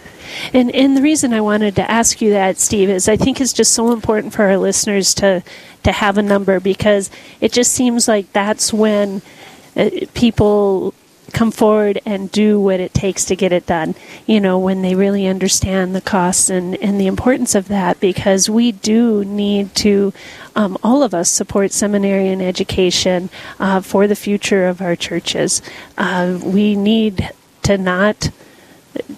And 0.52 0.74
and 0.74 0.96
the 0.96 1.02
reason 1.02 1.32
I 1.32 1.40
wanted 1.40 1.76
to 1.76 1.90
ask 1.90 2.20
you 2.20 2.30
that, 2.30 2.58
Steve, 2.58 2.90
is 2.90 3.08
I 3.08 3.16
think 3.16 3.40
it's 3.40 3.52
just 3.52 3.72
so 3.72 3.92
important 3.92 4.32
for 4.32 4.44
our 4.44 4.56
listeners 4.56 5.14
to 5.14 5.42
to 5.84 5.92
have 5.92 6.18
a 6.18 6.22
number 6.22 6.60
because 6.60 7.10
it 7.40 7.52
just 7.52 7.72
seems 7.72 8.08
like 8.08 8.32
that's 8.32 8.72
when 8.72 9.22
uh, 9.76 9.90
people 10.14 10.94
come 11.34 11.50
forward 11.50 12.00
and 12.06 12.30
do 12.30 12.58
what 12.58 12.80
it 12.80 12.94
takes 12.94 13.24
to 13.26 13.36
get 13.36 13.52
it 13.52 13.66
done. 13.66 13.94
You 14.26 14.40
know, 14.40 14.58
when 14.58 14.82
they 14.82 14.94
really 14.94 15.26
understand 15.26 15.94
the 15.94 16.00
costs 16.00 16.48
and, 16.48 16.76
and 16.76 16.98
the 16.98 17.06
importance 17.06 17.54
of 17.54 17.68
that, 17.68 18.00
because 18.00 18.48
we 18.48 18.72
do 18.72 19.24
need 19.24 19.74
to, 19.76 20.14
um, 20.56 20.78
all 20.82 21.02
of 21.02 21.12
us, 21.12 21.28
support 21.28 21.72
seminary 21.72 22.28
and 22.28 22.40
education 22.40 23.28
uh, 23.58 23.80
for 23.80 24.06
the 24.06 24.16
future 24.16 24.66
of 24.66 24.80
our 24.80 24.96
churches. 24.96 25.60
Uh, 25.98 26.38
we 26.42 26.76
need 26.76 27.30
to 27.64 27.76
not 27.76 28.30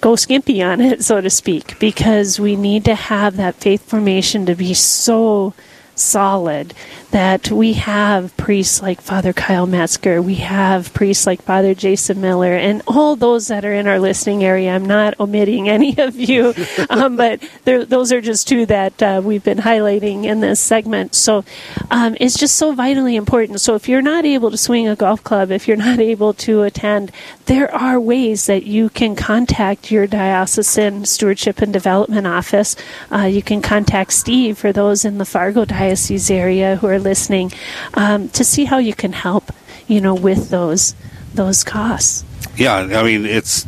go 0.00 0.16
skimpy 0.16 0.62
on 0.62 0.80
it, 0.80 1.04
so 1.04 1.20
to 1.20 1.30
speak, 1.30 1.78
because 1.78 2.40
we 2.40 2.56
need 2.56 2.84
to 2.84 2.94
have 2.94 3.36
that 3.36 3.54
faith 3.56 3.88
formation 3.88 4.46
to 4.46 4.54
be 4.54 4.72
so 4.72 5.52
solid 5.94 6.74
that 7.16 7.50
we 7.50 7.72
have 7.72 8.36
priests 8.36 8.82
like 8.82 9.00
Father 9.00 9.32
Kyle 9.32 9.66
Metzger, 9.66 10.20
we 10.20 10.34
have 10.34 10.92
priests 10.92 11.26
like 11.26 11.40
Father 11.40 11.74
Jason 11.74 12.20
Miller, 12.20 12.52
and 12.52 12.82
all 12.86 13.16
those 13.16 13.48
that 13.48 13.64
are 13.64 13.72
in 13.72 13.86
our 13.86 13.98
listening 13.98 14.44
area. 14.44 14.74
I'm 14.74 14.84
not 14.84 15.18
omitting 15.18 15.66
any 15.76 15.96
of 15.96 16.14
you, 16.14 16.52
um, 16.90 17.16
but 17.16 17.40
those 17.64 18.12
are 18.12 18.20
just 18.20 18.46
two 18.46 18.66
that 18.66 19.02
uh, 19.02 19.22
we've 19.24 19.42
been 19.42 19.56
highlighting 19.56 20.24
in 20.24 20.40
this 20.40 20.60
segment. 20.60 21.14
So 21.14 21.42
um, 21.90 22.18
it's 22.20 22.36
just 22.36 22.56
so 22.56 22.74
vitally 22.74 23.16
important. 23.16 23.62
So 23.62 23.74
if 23.76 23.88
you're 23.88 24.02
not 24.02 24.26
able 24.26 24.50
to 24.50 24.58
swing 24.58 24.86
a 24.86 24.94
golf 24.94 25.24
club, 25.24 25.50
if 25.50 25.66
you're 25.66 25.78
not 25.78 25.98
able 25.98 26.34
to 26.34 26.64
attend, 26.64 27.12
there 27.46 27.74
are 27.74 27.98
ways 27.98 28.44
that 28.44 28.64
you 28.64 28.90
can 28.90 29.16
contact 29.16 29.90
your 29.90 30.06
diocesan 30.06 31.06
stewardship 31.06 31.62
and 31.62 31.72
development 31.72 32.26
office. 32.26 32.76
Uh, 33.10 33.20
you 33.22 33.40
can 33.40 33.62
contact 33.62 34.12
Steve 34.12 34.58
for 34.58 34.70
those 34.70 35.06
in 35.06 35.16
the 35.16 35.24
Fargo 35.24 35.64
diocese 35.64 36.30
area 36.30 36.76
who 36.76 36.86
are 36.88 37.05
listening 37.06 37.52
um, 37.94 38.28
to 38.30 38.42
see 38.42 38.64
how 38.66 38.78
you 38.78 38.94
can 38.94 39.12
help, 39.12 39.52
you 39.86 40.00
know, 40.00 40.14
with 40.14 40.50
those 40.50 40.94
those 41.34 41.62
costs. 41.62 42.24
Yeah, 42.56 42.74
I 42.74 43.02
mean 43.02 43.24
it's 43.24 43.64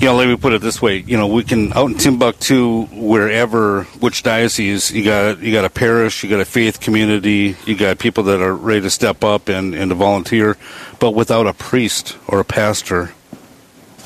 you 0.00 0.06
know, 0.06 0.16
let 0.16 0.28
me 0.28 0.36
put 0.36 0.54
it 0.54 0.62
this 0.62 0.80
way. 0.80 0.96
You 0.96 1.18
know, 1.18 1.26
we 1.26 1.44
can 1.44 1.74
out 1.74 1.90
in 1.90 1.98
Timbuktu, 1.98 2.86
wherever, 2.86 3.84
which 4.00 4.22
diocese, 4.22 4.90
you 4.90 5.04
got 5.04 5.40
you 5.40 5.52
got 5.52 5.66
a 5.66 5.70
parish, 5.70 6.24
you 6.24 6.30
got 6.30 6.40
a 6.40 6.46
faith 6.46 6.80
community, 6.80 7.54
you 7.66 7.76
got 7.76 7.98
people 7.98 8.24
that 8.24 8.40
are 8.40 8.54
ready 8.54 8.80
to 8.80 8.90
step 8.90 9.22
up 9.22 9.50
and, 9.50 9.74
and 9.74 9.90
to 9.90 9.94
volunteer, 9.94 10.56
but 11.00 11.10
without 11.10 11.46
a 11.46 11.52
priest 11.52 12.16
or 12.26 12.40
a 12.40 12.44
pastor, 12.44 13.12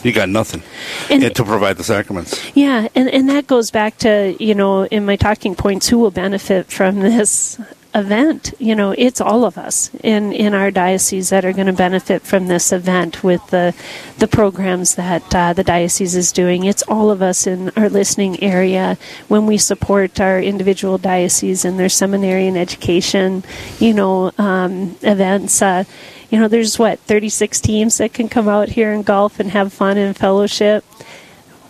you 0.03 0.13
got 0.13 0.29
nothing 0.29 0.63
and, 1.09 1.23
and 1.23 1.37
to 1.37 1.45
provide 1.45 1.77
the 1.77 1.85
sacraments. 1.85 2.45
Yeah, 2.57 2.89
and, 2.97 3.09
and 3.09 3.29
that 3.29 3.47
goes 3.47 3.71
back 3.71 3.97
to, 3.99 4.37
you 4.41 4.57
know, 4.57 4.87
in 4.87 5.07
my 5.07 5.15
talking 5.15 5.55
points, 5.55 5.89
who 5.89 5.99
will 5.99 6.11
benefit 6.11 6.73
from 6.73 6.99
this 6.99 7.61
event. 7.95 8.53
You 8.59 8.75
know, 8.75 8.93
it's 8.97 9.21
all 9.21 9.45
of 9.45 9.57
us 9.57 9.91
in, 10.03 10.33
in 10.33 10.55
our 10.55 10.71
diocese 10.71 11.31
that 11.31 11.45
are 11.45 11.53
going 11.53 11.67
to 11.67 11.73
benefit 11.73 12.23
from 12.23 12.47
this 12.47 12.73
event 12.73 13.23
with 13.23 13.47
the 13.49 13.75
the 14.19 14.29
programs 14.29 14.95
that 14.97 15.35
uh, 15.35 15.53
the 15.53 15.65
diocese 15.65 16.15
is 16.15 16.33
doing. 16.33 16.65
It's 16.65 16.83
all 16.83 17.11
of 17.11 17.23
us 17.23 17.47
in 17.47 17.71
our 17.77 17.89
listening 17.89 18.43
area 18.43 18.99
when 19.29 19.47
we 19.47 19.59
support 19.59 20.21
our 20.21 20.41
individual 20.41 20.99
diocese 20.99 21.65
and 21.65 21.79
their 21.79 21.89
seminary 21.89 22.47
and 22.47 22.57
education, 22.57 23.45
you 23.79 23.95
know, 23.95 24.33
um, 24.39 24.97
events. 25.03 25.63
Uh, 25.63 25.85
you 26.31 26.41
know, 26.41 26.49
there's 26.49 26.79
what 26.79 26.99
36 27.01 27.61
teams 27.61 27.99
that 27.99 28.13
can 28.13 28.29
come 28.29 28.49
out 28.49 28.71
here 28.71 28.93
and 28.93 29.05
golf 29.05 29.39
and 29.39 29.51
have 29.51 29.73
fun 29.73 29.97
and 29.97 30.17
fellowship 30.17 30.85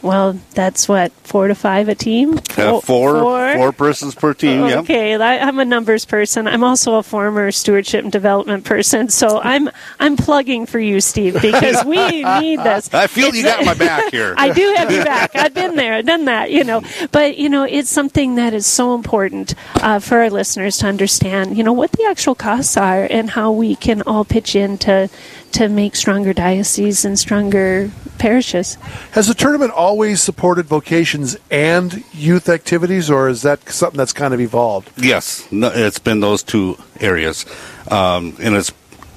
Well, 0.04 0.38
that's 0.52 0.86
what 0.86 1.12
four 1.24 1.48
to 1.48 1.54
five 1.54 1.88
a 1.88 1.94
team. 1.94 2.38
Uh, 2.58 2.78
four, 2.80 3.54
four 3.54 3.72
persons 3.72 4.14
per 4.14 4.34
team. 4.34 4.62
Okay, 4.62 5.14
I, 5.14 5.38
I'm 5.38 5.58
a 5.58 5.64
numbers 5.64 6.04
person. 6.04 6.46
I'm 6.46 6.62
also 6.62 6.96
a 6.96 7.02
former 7.02 7.50
stewardship 7.50 8.02
and 8.04 8.12
development 8.12 8.64
person, 8.66 9.08
so 9.08 9.40
I'm 9.40 9.70
I'm 9.98 10.18
plugging 10.18 10.66
for 10.66 10.78
you, 10.78 11.00
Steve, 11.00 11.40
because 11.40 11.82
we 11.86 11.96
need 12.40 12.58
this. 12.60 12.92
I 12.92 13.06
feel 13.06 13.28
It's- 13.28 13.36
you 13.38 13.44
got 13.44 13.64
my 13.64 13.72
back 13.72 14.12
here. 14.12 14.34
I 14.38 14.52
do 14.52 14.74
have 14.76 14.90
your 14.92 15.04
back. 15.06 15.34
I've 15.34 15.54
been 15.54 15.74
there, 15.74 15.94
I've 15.94 16.04
done 16.06 16.26
that, 16.26 16.50
you 16.50 16.64
know. 16.64 16.82
But 17.10 17.38
you 17.38 17.48
know, 17.48 17.62
it's 17.64 17.88
something 17.88 18.34
that 18.34 18.52
is 18.52 18.66
so 18.66 18.94
important 18.94 19.54
uh, 19.76 20.00
for 20.00 20.18
our 20.18 20.28
listeners 20.28 20.76
to 20.78 20.86
understand. 20.86 21.56
You 21.56 21.64
know 21.64 21.72
what 21.72 21.92
the 21.92 22.04
actual 22.04 22.34
costs 22.34 22.76
are 22.76 23.04
and 23.10 23.30
how 23.30 23.52
we 23.52 23.74
can 23.74 24.02
all 24.02 24.26
pitch 24.26 24.54
in 24.54 24.76
to 24.78 25.08
to 25.54 25.68
make 25.68 25.96
stronger 25.96 26.32
dioceses 26.32 27.04
and 27.04 27.18
stronger 27.18 27.90
parishes. 28.18 28.74
Has 29.12 29.28
the 29.28 29.34
tournament 29.34 29.70
always 29.72 30.20
supported 30.20 30.66
vocations 30.66 31.36
and 31.50 32.04
youth 32.12 32.48
activities, 32.48 33.10
or 33.10 33.28
is 33.28 33.42
that 33.42 33.68
something 33.68 33.96
that's 33.96 34.12
kind 34.12 34.34
of 34.34 34.40
evolved? 34.40 34.90
Yes, 34.96 35.46
no, 35.50 35.70
it's 35.72 35.98
been 35.98 36.20
those 36.20 36.42
two 36.42 36.76
areas, 37.00 37.46
um, 37.90 38.36
and 38.40 38.54
it's 38.56 38.72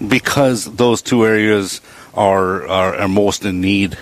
because 0.08 0.65
those 0.65 1.01
two 1.01 1.25
areas 1.25 1.82
are 2.13 2.67
are, 2.67 2.96
are 2.96 3.08
most 3.08 3.44
in 3.46 3.62
need 3.62 3.98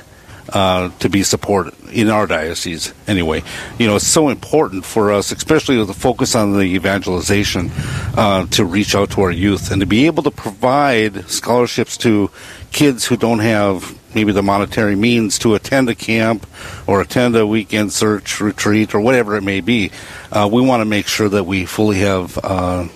uh, 0.50 0.90
to 1.00 1.10
be 1.10 1.24
supported 1.24 1.74
in 1.92 2.10
our 2.10 2.28
diocese. 2.28 2.94
Anyway, 3.08 3.44
you 3.80 3.88
know, 3.88 3.96
it's 3.96 4.08
so 4.08 4.30
important 4.30 4.86
for 4.86 5.12
us, 5.12 5.32
especially 5.32 5.78
with 5.78 5.88
the 5.88 5.94
focus 5.94 6.36
on 6.36 6.54
the 6.54 6.62
evangelization, 6.62 7.72
uh, 8.16 8.46
to 8.48 8.66
reach 8.66 8.96
out 8.96 9.12
to 9.12 9.22
our 9.22 9.32
youth 9.32 9.72
and 9.72 9.82
to 9.82 9.88
be 9.88 10.06
able 10.06 10.24
to 10.24 10.32
provide 10.32 11.28
scholarships 11.30 11.98
to 11.98 12.30
kids 12.72 13.06
who 13.06 13.18
don't 13.18 13.40
have 13.40 13.98
maybe 14.14 14.32
the 14.32 14.44
monetary 14.44 14.96
means 14.96 15.38
to 15.40 15.56
attend 15.56 15.90
a 15.90 15.96
camp 15.96 16.48
or 16.88 17.02
attend 17.02 17.36
a 17.36 17.46
weekend 17.46 17.92
search 17.92 18.40
retreat 18.40 18.96
or 18.96 19.02
whatever 19.02 19.36
it 19.36 19.42
may 19.42 19.62
be. 19.62 19.92
Uh, 20.32 20.50
we 20.52 20.62
want 20.62 20.82
to 20.82 20.86
make 20.86 21.08
sure 21.08 21.28
that 21.28 21.44
we 21.44 21.66
fully 21.66 21.98
have, 21.98 22.40
uh, 22.44 22.88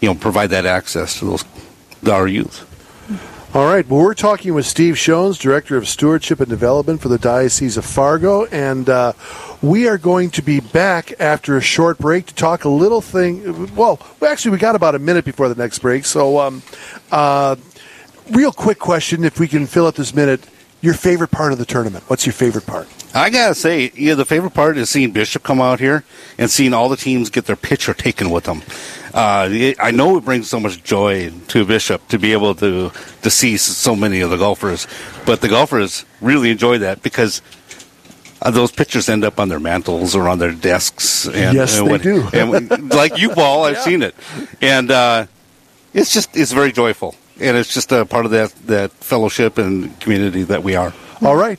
you 0.00 0.08
know, 0.08 0.14
provide 0.14 0.50
that 0.50 0.66
access 0.66 1.18
to 1.18 1.24
those 1.24 1.44
our 2.08 2.26
youth. 2.26 2.64
All 3.56 3.64
right. 3.64 3.88
Well, 3.88 4.02
we're 4.02 4.12
talking 4.12 4.52
with 4.52 4.66
Steve 4.66 4.96
Schons, 4.96 5.38
Director 5.38 5.78
of 5.78 5.88
Stewardship 5.88 6.40
and 6.40 6.48
Development 6.50 7.00
for 7.00 7.08
the 7.08 7.16
Diocese 7.16 7.78
of 7.78 7.86
Fargo, 7.86 8.44
and 8.44 8.86
uh, 8.86 9.14
we 9.62 9.88
are 9.88 9.96
going 9.96 10.28
to 10.32 10.42
be 10.42 10.60
back 10.60 11.18
after 11.18 11.56
a 11.56 11.62
short 11.62 11.96
break 11.96 12.26
to 12.26 12.34
talk 12.34 12.64
a 12.64 12.68
little 12.68 13.00
thing. 13.00 13.74
Well, 13.74 13.98
actually, 14.20 14.50
we 14.50 14.58
got 14.58 14.74
about 14.74 14.94
a 14.94 14.98
minute 14.98 15.24
before 15.24 15.48
the 15.48 15.54
next 15.54 15.78
break, 15.78 16.04
so 16.04 16.38
um, 16.38 16.62
uh, 17.10 17.56
real 18.30 18.52
quick 18.52 18.78
question, 18.78 19.24
if 19.24 19.40
we 19.40 19.48
can 19.48 19.64
fill 19.64 19.86
up 19.86 19.94
this 19.94 20.14
minute. 20.14 20.46
Your 20.82 20.92
favorite 20.92 21.30
part 21.30 21.52
of 21.52 21.58
the 21.58 21.64
tournament? 21.64 22.04
What's 22.08 22.26
your 22.26 22.34
favorite 22.34 22.66
part? 22.66 22.86
I 23.14 23.30
gotta 23.30 23.54
say, 23.54 23.90
yeah, 23.94 24.12
the 24.12 24.26
favorite 24.26 24.52
part 24.52 24.76
is 24.76 24.90
seeing 24.90 25.12
Bishop 25.12 25.42
come 25.42 25.62
out 25.62 25.80
here 25.80 26.04
and 26.36 26.50
seeing 26.50 26.74
all 26.74 26.90
the 26.90 26.98
teams 26.98 27.30
get 27.30 27.46
their 27.46 27.56
picture 27.56 27.94
taken 27.94 28.28
with 28.28 28.44
them. 28.44 28.60
Uh, 29.16 29.48
it- 29.50 29.76
I 29.80 29.90
know 29.92 30.18
it 30.18 30.24
brings 30.24 30.48
so 30.48 30.60
much 30.60 30.82
joy 30.84 31.32
to 31.48 31.64
Bishop 31.64 32.06
to 32.08 32.18
be 32.18 32.32
able 32.32 32.54
to 32.56 32.92
to 33.22 33.30
see 33.30 33.56
so 33.56 33.96
many 33.96 34.20
of 34.20 34.28
the 34.30 34.36
golfers, 34.36 34.86
but 35.24 35.40
the 35.40 35.48
golfers 35.48 36.04
really 36.20 36.50
enjoy 36.50 36.78
that 36.78 37.02
because. 37.02 37.40
Uh, 38.42 38.50
those 38.50 38.70
pictures 38.70 39.08
end 39.08 39.24
up 39.24 39.40
on 39.40 39.48
their 39.48 39.58
mantles 39.58 40.14
or 40.14 40.28
on 40.28 40.38
their 40.38 40.52
desks. 40.52 41.26
And, 41.26 41.56
Yes, 41.56 41.78
and 41.78 41.88
they 41.90 41.96
do. 41.98 42.28
and 42.34 42.50
when- 42.50 42.88
like 43.02 43.16
you, 43.16 43.30
Paul, 43.30 43.64
I've 43.64 43.78
seen 43.80 44.02
it, 44.02 44.14
and 44.60 44.90
uh, 44.90 45.24
it's 45.94 46.12
just 46.12 46.36
it's 46.36 46.52
very 46.52 46.70
joyful, 46.70 47.14
and 47.40 47.56
it's 47.56 47.72
just 47.72 47.90
a 47.92 48.04
part 48.04 48.26
of 48.26 48.32
that 48.32 48.52
that 48.66 48.92
fellowship 49.00 49.56
and 49.56 49.98
community 50.00 50.42
that 50.44 50.62
we 50.62 50.76
are. 50.76 50.92
All 51.22 51.34
right. 51.34 51.58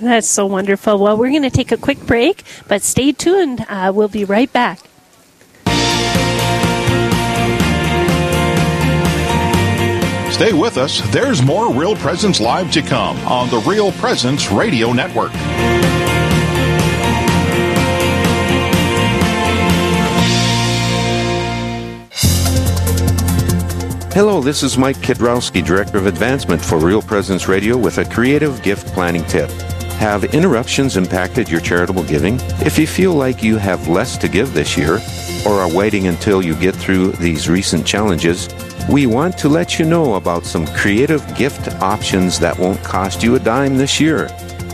That's 0.00 0.26
so 0.28 0.46
wonderful. 0.46 0.98
Well, 0.98 1.16
we're 1.16 1.30
going 1.30 1.42
to 1.48 1.48
take 1.50 1.70
a 1.70 1.76
quick 1.78 2.00
break, 2.04 2.42
but 2.66 2.82
stay 2.82 3.12
tuned. 3.12 3.64
Uh, 3.68 3.92
we'll 3.94 4.08
be 4.08 4.24
right 4.24 4.52
back. 4.52 4.80
Stay 10.30 10.52
with 10.52 10.76
us. 10.76 11.00
There's 11.12 11.40
more 11.42 11.72
Real 11.72 11.96
Presence 11.96 12.40
Live 12.40 12.70
to 12.72 12.82
come 12.82 13.16
on 13.26 13.48
the 13.48 13.58
Real 13.58 13.92
Presence 13.92 14.50
Radio 14.50 14.92
Network. 14.92 15.32
Hello, 24.12 24.40
this 24.40 24.62
is 24.62 24.78
Mike 24.78 24.96
Kidrowski, 24.96 25.64
Director 25.64 25.98
of 25.98 26.06
Advancement 26.06 26.62
for 26.62 26.78
Real 26.78 27.02
Presence 27.02 27.48
Radio 27.48 27.76
with 27.76 27.98
a 27.98 28.04
creative 28.06 28.62
gift 28.62 28.86
planning 28.94 29.24
tip. 29.24 29.50
Have 29.98 30.24
interruptions 30.24 30.96
impacted 30.96 31.50
your 31.50 31.60
charitable 31.60 32.04
giving? 32.04 32.38
If 32.60 32.78
you 32.78 32.86
feel 32.86 33.12
like 33.12 33.42
you 33.42 33.56
have 33.58 33.88
less 33.88 34.18
to 34.18 34.28
give 34.28 34.54
this 34.54 34.76
year, 34.76 35.00
or 35.46 35.60
are 35.60 35.74
waiting 35.74 36.06
until 36.06 36.42
you 36.42 36.54
get 36.54 36.74
through 36.74 37.12
these 37.12 37.48
recent 37.48 37.86
challenges, 37.86 38.48
we 38.88 39.06
want 39.06 39.36
to 39.38 39.48
let 39.48 39.78
you 39.78 39.84
know 39.84 40.14
about 40.14 40.44
some 40.44 40.66
creative 40.68 41.22
gift 41.36 41.68
options 41.82 42.38
that 42.38 42.56
won't 42.56 42.82
cost 42.84 43.22
you 43.22 43.34
a 43.34 43.40
dime 43.40 43.76
this 43.76 44.00
year. 44.00 44.28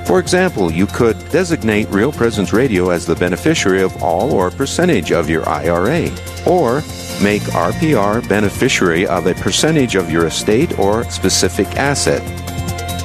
For 0.07 0.19
example, 0.19 0.71
you 0.71 0.87
could 0.87 1.17
designate 1.31 1.89
Real 1.89 2.13
Presence 2.13 2.53
Radio 2.53 2.91
as 2.91 3.07
the 3.07 3.15
beneficiary 3.15 3.83
of 3.83 4.03
all 4.03 4.33
or 4.33 4.51
percentage 4.51 5.13
of 5.13 5.31
your 5.31 5.49
IRA, 5.49 6.11
or 6.47 6.83
make 7.23 7.43
RPR 7.43 8.29
beneficiary 8.29 9.07
of 9.07 9.27
a 9.27 9.35
percentage 9.35 9.95
of 9.95 10.11
your 10.11 10.27
estate 10.27 10.79
or 10.79 11.05
specific 11.05 11.69
asset. 11.77 12.23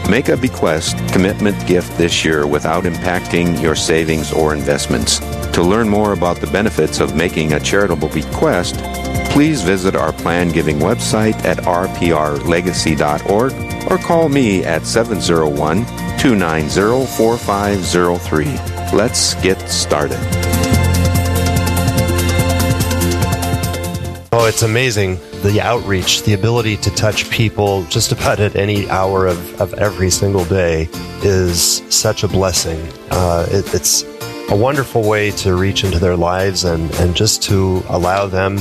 Make 0.10 0.28
a 0.28 0.38
bequest 0.38 0.98
commitment 1.14 1.66
gift 1.68 1.98
this 1.98 2.26
year 2.26 2.48
without 2.48 2.84
impacting 2.84 3.62
your 3.62 3.76
savings 3.76 4.34
or 4.34 4.54
investments. 4.54 5.20
To 5.58 5.64
learn 5.64 5.90
more 5.90 6.14
about 6.14 6.38
the 6.38 6.46
benefits 6.46 7.00
of 7.00 7.16
making 7.16 7.54
a 7.54 7.60
charitable 7.60 8.10
bequest, 8.10 8.76
please 9.32 9.64
visit 9.64 9.96
our 9.96 10.14
plan 10.14 10.50
giving 10.50 10.78
website 10.78 11.34
at 11.46 11.58
rprlegacy.org 11.58 13.92
or 13.92 13.98
call 13.98 14.30
me 14.30 14.64
at 14.64 14.86
701 14.86 15.84
290 16.20 17.08
4503. 17.08 18.46
Let's 18.96 19.34
get 19.42 19.60
started. 19.68 20.20
Oh, 24.32 24.46
it's 24.48 24.62
amazing. 24.62 25.18
The 25.42 25.60
outreach, 25.60 26.22
the 26.22 26.36
ability 26.36 26.78
to 26.78 26.92
touch 26.92 27.32
people 27.32 27.84
just 27.86 28.12
about 28.12 28.40
at 28.40 28.56
any 28.56 28.88
hour 28.92 29.26
of, 29.26 29.60
of 29.60 29.74
every 29.74 30.12
single 30.12 30.46
day 30.46 30.88
is 31.24 31.82
such 31.90 32.24
a 32.24 32.28
blessing. 32.28 32.80
Uh, 33.10 33.48
it, 33.50 33.74
it's 33.74 34.04
a 34.50 34.56
wonderful 34.56 35.08
way 35.08 35.32
to 35.32 35.56
reach 35.56 35.84
into 35.84 36.00
their 36.00 36.16
lives 36.16 36.63
and, 36.63 36.94
and 36.96 37.16
just 37.16 37.44
to 37.44 37.84
allow 37.89 38.27
them 38.27 38.58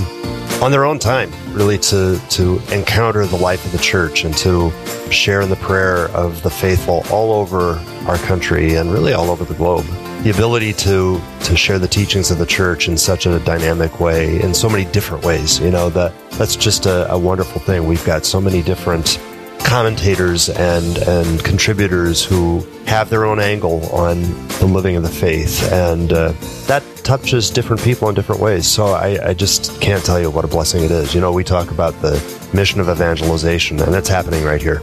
on 0.63 0.71
their 0.71 0.85
own 0.85 0.99
time, 0.99 1.31
really 1.53 1.79
to, 1.79 2.21
to 2.31 2.61
encounter 2.73 3.25
the 3.27 3.37
life 3.37 3.65
of 3.65 3.73
the 3.73 3.79
church 3.79 4.25
and 4.25 4.37
to 4.37 4.73
share 5.11 5.41
in 5.41 5.49
the 5.49 5.57
prayer 5.57 6.09
of 6.09 6.43
the 6.43 6.51
faithful 6.51 7.05
all 7.11 7.33
over 7.33 7.75
our 8.07 8.17
country 8.19 8.75
and 8.75 8.91
really 8.93 9.13
all 9.13 9.31
over 9.31 9.45
the 9.45 9.55
globe. 9.55 9.85
The 10.23 10.31
ability 10.31 10.73
to 10.73 11.21
to 11.45 11.57
share 11.57 11.79
the 11.79 11.87
teachings 11.87 12.33
of 12.33 12.39
the 12.39 12.47
church 12.47 12.89
in 12.89 12.97
such 12.97 13.27
a 13.27 13.39
dynamic 13.41 14.01
way 14.01 14.41
in 14.41 14.53
so 14.53 14.69
many 14.69 14.85
different 14.87 15.25
ways 15.25 15.61
you 15.61 15.71
know 15.71 15.89
that 15.91 16.13
that's 16.31 16.57
just 16.57 16.87
a, 16.87 17.09
a 17.13 17.19
wonderful 17.19 17.61
thing. 17.61 17.87
We've 17.87 18.05
got 18.05 18.25
so 18.25 18.41
many 18.41 18.63
different 18.63 19.21
commentators 19.67 20.49
and 20.49 20.99
and 20.99 21.43
contributors 21.45 22.25
who 22.25 22.61
have 22.87 23.11
their 23.11 23.25
own 23.25 23.41
angle 23.41 23.85
on 23.93 24.23
the 24.61 24.67
living 24.67 24.95
of 24.95 25.03
the 25.03 25.09
faith 25.09 25.71
and 25.73 26.13
uh, 26.13 26.33
that 26.67 26.83
touches 27.03 27.51
different 27.51 27.83
people 27.83 28.09
in 28.09 28.15
different 28.15 28.41
ways 28.41 28.65
so 28.65 28.87
I, 28.87 29.31
I 29.31 29.35
just 29.35 29.81
can't 29.81 30.05
tell 30.05 30.21
you 30.21 30.31
what 30.31 30.45
a 30.45 30.49
blessing 30.49 30.85
it 30.85 30.93
is 30.93 31.15
you 31.17 31.21
know 31.21 31.33
we 31.33 31.43
talk 31.43 31.73
about 31.73 32.01
the 32.01 32.15
mission 32.55 32.81
of 32.81 32.89
evangelization 32.89 33.81
and 33.81 33.93
it's 33.97 34.09
happening 34.09 34.45
right 34.45 34.63
here 34.63 34.79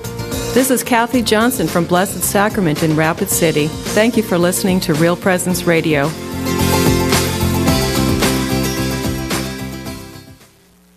This 0.53 0.69
is 0.69 0.83
Kathy 0.83 1.21
Johnson 1.21 1.65
from 1.67 1.85
Blessed 1.85 2.21
Sacrament 2.21 2.83
in 2.83 2.95
Rapid 2.95 3.29
City. 3.29 3.67
Thank 3.95 4.17
you 4.17 4.21
for 4.21 4.37
listening 4.37 4.79
to 4.81 4.93
Real 4.93 5.15
Presence 5.15 5.63
Radio. 5.63 6.09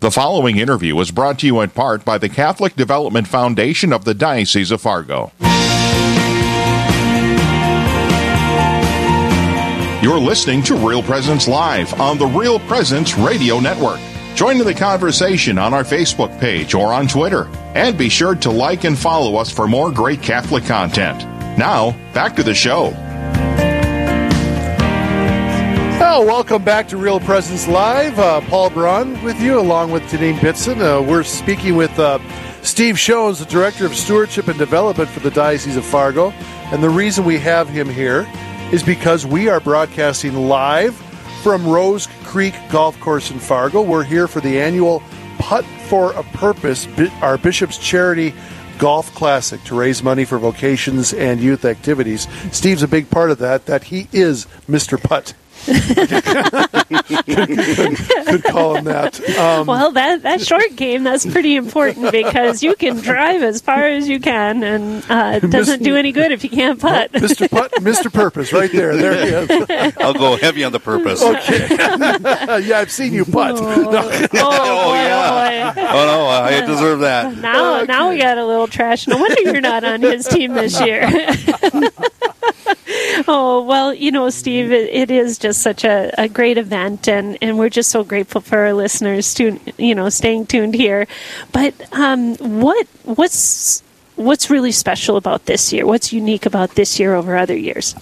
The 0.07 0.13
following 0.13 0.59
interview 0.59 0.95
was 0.95 1.11
brought 1.11 1.41
to 1.41 1.47
you 1.47 1.61
in 1.63 1.71
part 1.71 2.05
by 2.05 2.17
the 2.17 2.29
Catholic 2.29 2.77
Development 2.77 3.27
Foundation 3.27 3.93
of 3.93 4.05
the 4.05 4.15
Diocese 4.15 4.71
of 4.71 4.81
Fargo. 4.81 5.33
You're 10.01 10.21
listening 10.21 10.63
to 10.63 10.77
Real 10.77 11.03
Presence 11.03 11.49
Live 11.49 11.93
on 12.01 12.19
the 12.19 12.27
Real 12.27 12.61
Presence 12.61 13.19
Radio 13.19 13.59
Network. 13.59 13.99
Join 14.37 14.61
in 14.61 14.65
the 14.65 14.75
conversation 14.75 15.59
on 15.59 15.75
our 15.75 15.83
Facebook 15.83 16.39
page 16.39 16.73
or 16.73 16.93
on 16.93 17.09
Twitter. 17.09 17.49
And 17.75 17.99
be 17.99 18.09
sure 18.09 18.37
to 18.37 18.51
like 18.53 18.85
and 18.85 18.97
follow 18.97 19.35
us 19.35 19.51
for 19.51 19.67
more 19.67 19.91
great 19.91 20.23
Catholic 20.23 20.63
content. 20.67 21.25
Now, 21.59 21.97
back 22.15 22.37
to 22.37 22.45
the 22.45 22.55
show. 22.55 22.91
Oh, 26.09 26.25
welcome 26.25 26.63
back 26.63 26.87
to 26.89 26.97
Real 26.97 27.19
Presence 27.19 27.67
Live. 27.67 28.21
Uh, 28.21 28.41
Paul 28.43 28.71
Braun 28.71 29.21
with 29.25 29.41
you, 29.41 29.59
along 29.59 29.91
with 29.91 30.05
Janine 30.05 30.39
Bitson. 30.39 30.81
Uh, 30.81 31.03
we're 31.03 31.25
speaking 31.25 31.75
with 31.75 31.99
uh, 31.99 32.21
Steve 32.63 32.95
Schons, 32.95 33.41
the 33.41 33.45
Director 33.45 33.85
of 33.85 33.95
Stewardship 33.95 34.47
and 34.47 34.57
Development 34.57 35.11
for 35.11 35.19
the 35.19 35.33
Diocese 35.33 35.77
of 35.77 35.85
Fargo. 35.85 36.31
And 36.71 36.81
the 36.81 36.89
reason 36.89 37.25
we 37.25 37.41
have 37.41 37.69
him 37.69 37.89
here 37.89 38.25
is 38.71 38.85
because 38.85 39.27
we 39.27 39.49
are 39.49 39.59
broadcasting 39.59 40.35
live 40.35 40.95
from 41.43 41.67
Rose 41.67 42.07
Creek 42.23 42.55
Golf 42.71 42.99
Course 43.01 43.33
in 43.33 43.41
Fargo. 43.41 43.83
We're 43.83 44.05
here 44.05 44.29
for 44.29 44.41
the 44.41 44.61
annual 44.61 45.03
Putt 45.39 45.65
for 45.89 46.13
a 46.13 46.23
Purpose, 46.23 46.87
our 47.21 47.37
Bishop's 47.37 47.79
Charity 47.79 48.33
Golf 48.79 49.13
Classic 49.17 49.63
to 49.65 49.75
raise 49.75 50.05
money 50.05 50.25
for 50.25 50.39
vocations 50.39 51.13
and 51.13 51.41
youth 51.41 51.65
activities. 51.65 52.29
Steve's 52.53 52.85
a 52.85 52.89
big 52.89 53.11
part 53.11 53.33
of 53.33 53.39
that, 53.39 53.67
that 53.67 53.83
he 53.85 54.07
is 54.13 54.47
Mr. 54.69 55.03
Putt. 55.03 55.35
Could, 55.65 56.07
could, 58.27 58.45
call 58.45 58.77
him 58.77 58.85
that. 58.85 59.21
Um, 59.37 59.67
well, 59.67 59.91
that 59.93 60.23
that 60.23 60.41
short 60.41 60.77
game 60.77 61.03
that's 61.03 61.27
pretty 61.27 61.57
important 61.57 62.13
because 62.13 62.63
you 62.63 62.75
can 62.77 62.97
drive 62.99 63.43
as 63.43 63.61
far 63.61 63.85
as 63.85 64.09
you 64.09 64.21
can, 64.21 64.63
and 64.63 65.05
uh, 65.11 65.41
it 65.43 65.51
doesn't 65.51 65.83
do 65.83 65.97
any 65.97 66.13
good 66.13 66.31
if 66.33 66.45
you 66.45 66.51
can't 66.51 66.81
putt. 66.81 67.13
Mr. 67.13 67.51
Putt, 67.51 67.73
Mr. 67.77 68.13
Purpose, 68.13 68.53
right 68.53 68.71
there. 68.71 68.97
There 68.97 69.15
he 69.15 69.55
is. 69.55 69.97
I'll 70.01 70.15
go 70.15 70.37
heavy 70.37 70.63
on 70.63 70.73
the 70.73 70.81
purpose. 70.81 71.23
Okay. 71.23 71.67
yeah, 72.67 72.79
I've 72.79 72.93
seen 72.93 73.13
you 73.13 73.25
putt. 73.25 73.57
Oh, 73.59 73.83
no. 73.91 74.03
oh, 74.03 74.31
oh 74.33 74.95
yeah. 74.95 75.73
Boy. 75.75 75.81
Oh 75.81 76.07
no, 76.07 76.27
I 76.27 76.61
deserve 76.65 77.01
that. 77.01 77.37
Now, 77.39 77.79
okay. 77.79 77.87
now 77.87 78.11
we 78.11 78.19
got 78.19 78.39
a 78.39 78.47
little 78.47 78.69
trash. 78.69 79.07
No 79.07 79.17
wonder 79.17 79.41
you're 79.43 79.61
not 79.61 79.85
on 79.85 80.03
his 80.03 80.27
team 80.29 80.55
this 80.55 80.81
year. 80.81 81.11
oh 83.29 83.63
well, 83.63 83.93
you 83.93 84.11
know, 84.11 84.31
Steve, 84.31 84.73
it, 84.73 84.91
it 84.91 85.11
is 85.11 85.39
just 85.39 85.63
such 85.63 85.85
a, 85.85 86.13
a 86.19 86.29
great 86.29 86.59
event, 86.59 87.09
and, 87.09 87.39
and 87.43 87.59
we're 87.59 87.69
just 87.69 87.91
so 87.91 88.05
grateful 88.05 88.41
for 88.41 88.59
our 88.59 88.73
listeners 88.73 89.35
to 89.35 89.59
you 89.79 89.95
know 89.95 90.09
staying 90.09 90.47
tuned 90.47 90.75
here. 90.75 91.07
But 91.53 91.75
um, 91.93 92.37
what 92.37 92.87
what's 93.05 93.83
what's 94.17 94.51
really 94.51 94.73
special 94.73 95.17
about 95.17 95.47
this 95.47 95.73
year? 95.73 95.87
What's 95.87 96.13
unique 96.13 96.47
about 96.47 96.75
this 96.75 96.99
year 96.99 97.15
over 97.15 97.37
other 97.37 97.57
years? 97.57 97.95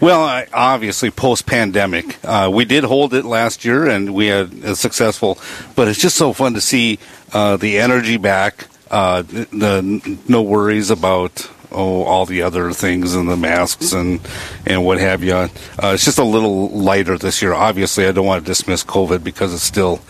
Well, 0.00 0.46
obviously, 0.52 1.10
post 1.10 1.46
pandemic, 1.46 2.18
uh, 2.24 2.50
we 2.52 2.64
did 2.64 2.84
hold 2.84 3.14
it 3.14 3.24
last 3.24 3.64
year 3.64 3.86
and 3.86 4.14
we 4.14 4.26
had 4.26 4.52
a 4.64 4.76
successful, 4.76 5.38
but 5.74 5.88
it's 5.88 6.00
just 6.00 6.16
so 6.16 6.32
fun 6.32 6.54
to 6.54 6.60
see 6.60 6.98
uh, 7.32 7.56
the 7.56 7.78
energy 7.78 8.18
back, 8.18 8.68
uh, 8.90 9.22
the 9.22 10.18
no 10.28 10.42
worries 10.42 10.90
about 10.90 11.50
oh 11.72 12.04
all 12.04 12.26
the 12.26 12.42
other 12.42 12.72
things 12.72 13.14
and 13.14 13.28
the 13.28 13.36
masks 13.36 13.92
and 13.92 14.20
and 14.66 14.84
what 14.84 14.98
have 14.98 15.22
you. 15.22 15.34
Uh, 15.34 15.48
it's 15.82 16.04
just 16.04 16.18
a 16.18 16.24
little 16.24 16.68
lighter 16.68 17.18
this 17.18 17.42
year. 17.42 17.52
Obviously, 17.52 18.06
I 18.06 18.12
don't 18.12 18.26
want 18.26 18.44
to 18.44 18.50
dismiss 18.50 18.84
COVID 18.84 19.24
because 19.24 19.52
it's 19.54 19.62
still 19.62 20.00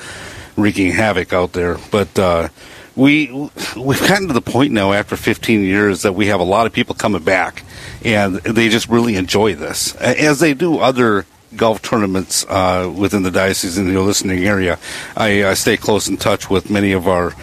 wreaking 0.56 0.92
havoc 0.92 1.32
out 1.32 1.52
there, 1.52 1.78
but. 1.90 2.18
Uh, 2.18 2.48
we 2.94 3.32
we've 3.74 4.00
gotten 4.00 4.28
to 4.28 4.34
the 4.34 4.42
point 4.42 4.70
now 4.70 4.92
after 4.92 5.16
15 5.16 5.62
years 5.62 6.02
that 6.02 6.12
we 6.12 6.26
have 6.26 6.40
a 6.40 6.44
lot 6.44 6.66
of 6.66 6.74
people 6.74 6.94
coming 6.94 7.22
back, 7.22 7.64
and 8.04 8.36
they 8.36 8.68
just 8.68 8.86
really 8.90 9.16
enjoy 9.16 9.54
this, 9.54 9.94
as 9.96 10.40
they 10.40 10.52
do 10.52 10.78
other 10.78 11.24
golf 11.56 11.82
tournaments 11.82 12.44
uh, 12.48 12.92
within 12.94 13.22
the 13.22 13.30
diocese 13.30 13.78
in 13.78 13.92
the 13.92 14.00
listening 14.00 14.44
area. 14.44 14.78
I, 15.16 15.44
I, 15.44 15.54
stay 15.54 15.76
close 15.76 16.08
in 16.08 16.16
touch 16.16 16.48
with 16.48 16.70
many 16.70 16.92
of 16.92 17.06
our 17.06 17.34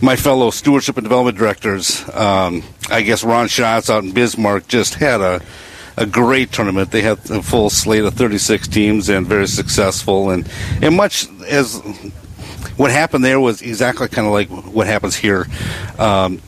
my 0.00 0.14
fellow 0.14 0.50
stewardship 0.50 0.96
and 0.96 1.04
development 1.04 1.36
directors, 1.36 2.08
um, 2.14 2.62
I 2.90 3.02
guess 3.02 3.24
Ron 3.24 3.48
Schatz 3.48 3.90
out 3.90 4.04
in 4.04 4.12
Bismarck 4.12 4.68
just 4.68 4.94
had 4.94 5.20
a 5.20 5.42
a 5.98 6.06
great 6.06 6.52
tournament. 6.52 6.92
They 6.92 7.02
had 7.02 7.18
a 7.30 7.42
full 7.42 7.70
slate 7.70 8.04
of 8.04 8.14
36 8.14 8.68
teams 8.68 9.08
and 9.08 9.26
very 9.26 9.48
successful. 9.48 10.30
And, 10.30 10.48
and 10.80 10.96
much 10.96 11.26
as 11.48 11.80
what 12.76 12.92
happened 12.92 13.24
there 13.24 13.40
was 13.40 13.62
exactly 13.62 14.06
kind 14.08 14.26
of 14.26 14.32
like 14.32 14.48
what 14.48 14.86
happens 14.86 15.16
here. 15.16 15.46
Um, 15.98 16.40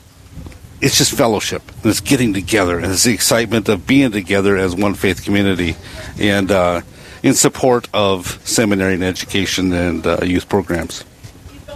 it's 0.80 0.96
just 0.96 1.12
fellowship. 1.12 1.62
It's 1.82 2.00
getting 2.00 2.32
together. 2.32 2.78
And 2.78 2.92
it's 2.92 3.02
the 3.02 3.12
excitement 3.12 3.68
of 3.68 3.86
being 3.88 4.12
together 4.12 4.56
as 4.56 4.74
one 4.74 4.94
faith 4.94 5.24
community. 5.24 5.74
And 6.18 6.50
uh, 6.50 6.82
in 7.22 7.34
support 7.34 7.88
of 7.92 8.40
seminary 8.44 8.94
and 8.94 9.04
education 9.04 9.72
and 9.72 10.06
uh, 10.06 10.20
youth 10.22 10.48
programs. 10.48 11.04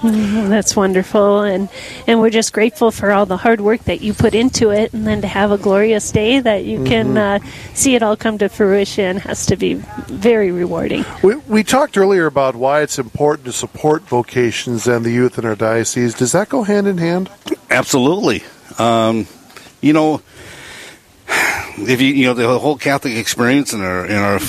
Mm, 0.00 0.48
that's 0.48 0.76
wonderful, 0.76 1.42
and 1.42 1.68
and 2.06 2.20
we're 2.20 2.30
just 2.30 2.52
grateful 2.52 2.90
for 2.90 3.12
all 3.12 3.26
the 3.26 3.36
hard 3.36 3.60
work 3.60 3.84
that 3.84 4.00
you 4.00 4.14
put 4.14 4.34
into 4.34 4.70
it, 4.70 4.92
and 4.92 5.06
then 5.06 5.20
to 5.22 5.26
have 5.26 5.50
a 5.50 5.58
glorious 5.58 6.10
day 6.10 6.40
that 6.40 6.64
you 6.64 6.78
mm-hmm. 6.78 6.86
can 6.86 7.18
uh, 7.18 7.38
see 7.74 7.94
it 7.94 8.02
all 8.02 8.16
come 8.16 8.38
to 8.38 8.48
fruition 8.48 9.16
has 9.18 9.46
to 9.46 9.56
be 9.56 9.74
very 9.74 10.50
rewarding. 10.50 11.04
We, 11.22 11.36
we 11.36 11.64
talked 11.64 11.96
earlier 11.96 12.26
about 12.26 12.56
why 12.56 12.82
it's 12.82 12.98
important 12.98 13.46
to 13.46 13.52
support 13.52 14.02
vocations 14.02 14.86
and 14.86 15.04
the 15.04 15.10
youth 15.10 15.38
in 15.38 15.44
our 15.44 15.56
diocese. 15.56 16.14
Does 16.14 16.32
that 16.32 16.48
go 16.48 16.62
hand 16.62 16.86
in 16.86 16.98
hand? 16.98 17.30
Absolutely. 17.70 18.42
Um, 18.78 19.26
you 19.80 19.92
know, 19.92 20.22
if 21.28 22.00
you 22.00 22.08
you 22.08 22.26
know 22.26 22.34
the 22.34 22.58
whole 22.58 22.76
Catholic 22.76 23.16
experience 23.16 23.72
in 23.72 23.80
our 23.80 24.06
in 24.06 24.16
our 24.16 24.40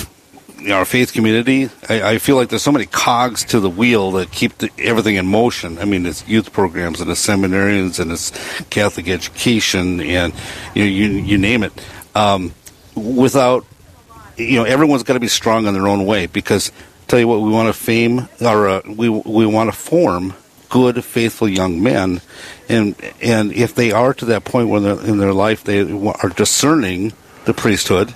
our 0.70 0.84
faith 0.84 1.12
community, 1.12 1.68
I, 1.88 2.14
I, 2.14 2.18
feel 2.18 2.36
like 2.36 2.48
there's 2.48 2.62
so 2.62 2.72
many 2.72 2.86
cogs 2.86 3.44
to 3.46 3.60
the 3.60 3.70
wheel 3.70 4.12
that 4.12 4.32
keep 4.32 4.58
the, 4.58 4.70
everything 4.78 5.16
in 5.16 5.26
motion. 5.26 5.78
I 5.78 5.84
mean, 5.84 6.06
it's 6.06 6.26
youth 6.26 6.52
programs 6.52 7.00
and 7.00 7.10
it's 7.10 7.24
seminarians 7.24 8.00
and 8.00 8.10
it's 8.10 8.30
Catholic 8.64 9.08
education 9.08 10.00
and 10.00 10.32
you 10.74 10.84
know, 10.84 10.90
you, 10.90 11.06
you 11.08 11.38
name 11.38 11.62
it. 11.62 11.72
Um, 12.14 12.54
without, 12.94 13.64
you 14.36 14.56
know, 14.56 14.64
everyone's 14.64 15.02
got 15.02 15.14
to 15.14 15.20
be 15.20 15.28
strong 15.28 15.66
in 15.66 15.74
their 15.74 15.86
own 15.86 16.06
way 16.06 16.26
because 16.26 16.72
tell 17.08 17.18
you 17.18 17.28
what, 17.28 17.40
we 17.40 17.50
want 17.50 17.68
to 17.68 17.72
fame 17.72 18.28
or 18.40 18.68
uh, 18.68 18.82
we 18.86 19.08
we 19.08 19.46
want 19.46 19.70
to 19.70 19.76
form 19.76 20.34
good, 20.68 21.04
faithful 21.04 21.48
young 21.48 21.82
men, 21.82 22.20
and 22.68 22.94
and 23.22 23.52
if 23.52 23.74
they 23.74 23.92
are 23.92 24.12
to 24.14 24.24
that 24.26 24.44
point 24.44 24.68
where 24.68 25.00
in 25.00 25.18
their 25.18 25.32
life 25.32 25.64
they 25.64 25.80
are 25.80 26.28
discerning 26.30 27.12
the 27.44 27.54
priesthood 27.54 28.14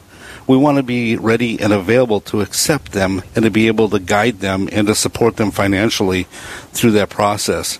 we 0.50 0.56
want 0.56 0.78
to 0.78 0.82
be 0.82 1.14
ready 1.14 1.60
and 1.60 1.72
available 1.72 2.20
to 2.20 2.40
accept 2.40 2.90
them 2.90 3.22
and 3.36 3.44
to 3.44 3.50
be 3.52 3.68
able 3.68 3.88
to 3.88 4.00
guide 4.00 4.40
them 4.40 4.68
and 4.72 4.88
to 4.88 4.94
support 4.96 5.36
them 5.36 5.52
financially 5.52 6.24
through 6.72 6.90
that 6.90 7.08
process. 7.08 7.78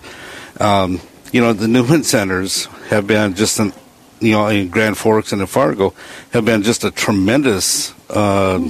Um, 0.57 1.01
you 1.33 1.41
know, 1.41 1.51
the 1.51 1.67
Newman 1.67 2.03
Centers 2.03 2.67
have 2.87 3.07
been 3.07 3.35
just 3.35 3.59
an, 3.59 3.73
you 4.21 4.31
know, 4.31 4.47
in 4.47 4.69
Grand 4.69 4.97
Forks 4.97 5.33
and 5.33 5.41
in 5.41 5.47
Fargo 5.47 5.93
have 6.31 6.45
been 6.45 6.63
just 6.63 6.85
a 6.85 6.91
tremendous 6.91 7.93
uh, 8.09 8.69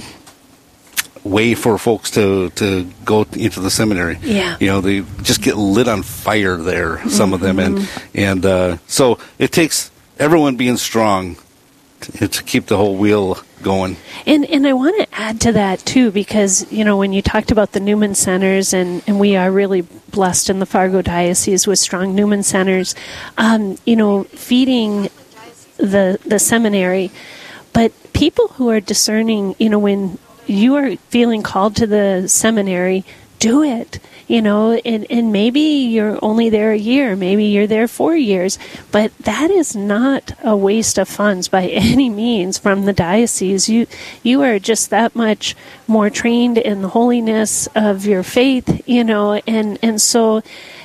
way 1.24 1.54
for 1.54 1.78
folks 1.78 2.10
to, 2.12 2.50
to 2.52 2.90
go 3.06 3.28
into 3.34 3.60
the 3.60 3.70
seminary. 3.70 4.18
Yeah. 4.24 4.58
You 4.60 4.66
know, 4.66 4.82
they 4.82 5.02
just 5.22 5.44
get 5.44 5.58
lit 5.58 5.88
on 5.88 6.02
fire 6.02 6.58
there, 6.58 7.08
some 7.08 7.28
mm-hmm. 7.28 7.34
of 7.36 7.40
them. 7.42 7.60
And, 7.60 7.78
mm-hmm. 7.78 8.18
and 8.18 8.46
uh, 8.48 8.78
so 8.88 9.20
it 9.38 9.52
takes 9.52 9.92
everyone 10.18 10.56
being 10.56 10.78
strong 10.78 11.38
to, 12.02 12.44
keep 12.44 12.66
the 12.66 12.78
whole 12.78 12.98
wheel 12.98 13.40
going. 13.62 13.98
And 14.26 14.46
and 14.46 14.68
I 14.68 14.74
want 14.74 14.98
to 15.02 15.08
add 15.20 15.40
to 15.42 15.52
that 15.54 15.80
too 15.80 16.12
because 16.12 16.72
you 16.72 16.84
know 16.84 16.98
when 16.98 17.14
you 17.14 17.22
talked 17.22 17.52
about 17.52 17.72
the 17.72 17.80
Newman 17.80 18.16
centers 18.16 18.74
and 18.74 19.02
and 19.08 19.20
we 19.20 19.36
are 19.36 19.52
really 19.52 19.82
blessed 19.82 20.50
in 20.50 20.60
the 20.60 20.66
Fargo 20.66 21.02
diocese 21.02 21.68
with 21.68 21.80
strong 21.80 22.16
Newman 22.16 22.44
centers, 22.44 22.96
um, 23.38 23.78
you 23.86 23.96
know 23.96 24.24
feeding 24.26 25.10
the 25.78 26.20
the 26.26 26.40
seminary, 26.40 27.12
but 27.74 27.92
people 28.14 28.50
who 28.50 28.70
are 28.70 28.80
discerning, 28.80 29.56
you 29.60 29.70
know 29.70 29.80
when 29.80 30.18
you 30.48 30.76
are 30.76 30.96
feeling 31.10 31.44
called 31.44 31.76
to 31.78 31.88
the 31.88 32.28
seminary, 32.28 33.06
do 33.42 33.64
it 33.64 34.00
you 34.32 34.42
know, 34.42 34.72
and, 34.86 35.06
and 35.10 35.34
maybe 35.34 35.60
you're 35.60 36.18
only 36.22 36.48
there 36.48 36.72
a 36.72 36.78
year, 36.78 37.18
maybe 37.18 37.44
you're 37.44 37.68
there 37.68 37.90
four 37.90 38.16
years, 38.16 38.58
but 38.90 39.16
that 39.18 39.52
is 39.52 39.76
not 39.76 40.32
a 40.42 40.56
waste 40.56 40.98
of 40.98 41.10
funds 41.10 41.50
by 41.50 41.64
any 41.68 42.10
means 42.10 42.58
from 42.58 42.86
the 42.86 42.94
diocese. 42.94 43.68
You 43.68 43.88
you 44.24 44.42
are 44.42 44.58
just 44.58 44.90
that 44.90 45.18
much 45.18 45.54
more 45.86 46.10
trained 46.10 46.58
in 46.58 46.82
the 46.82 46.88
holiness 46.88 47.68
of 47.76 48.06
your 48.06 48.24
faith, 48.24 48.88
you 48.88 49.04
know, 49.04 49.34
and 49.46 49.78
and 49.84 50.00
so 50.00 50.42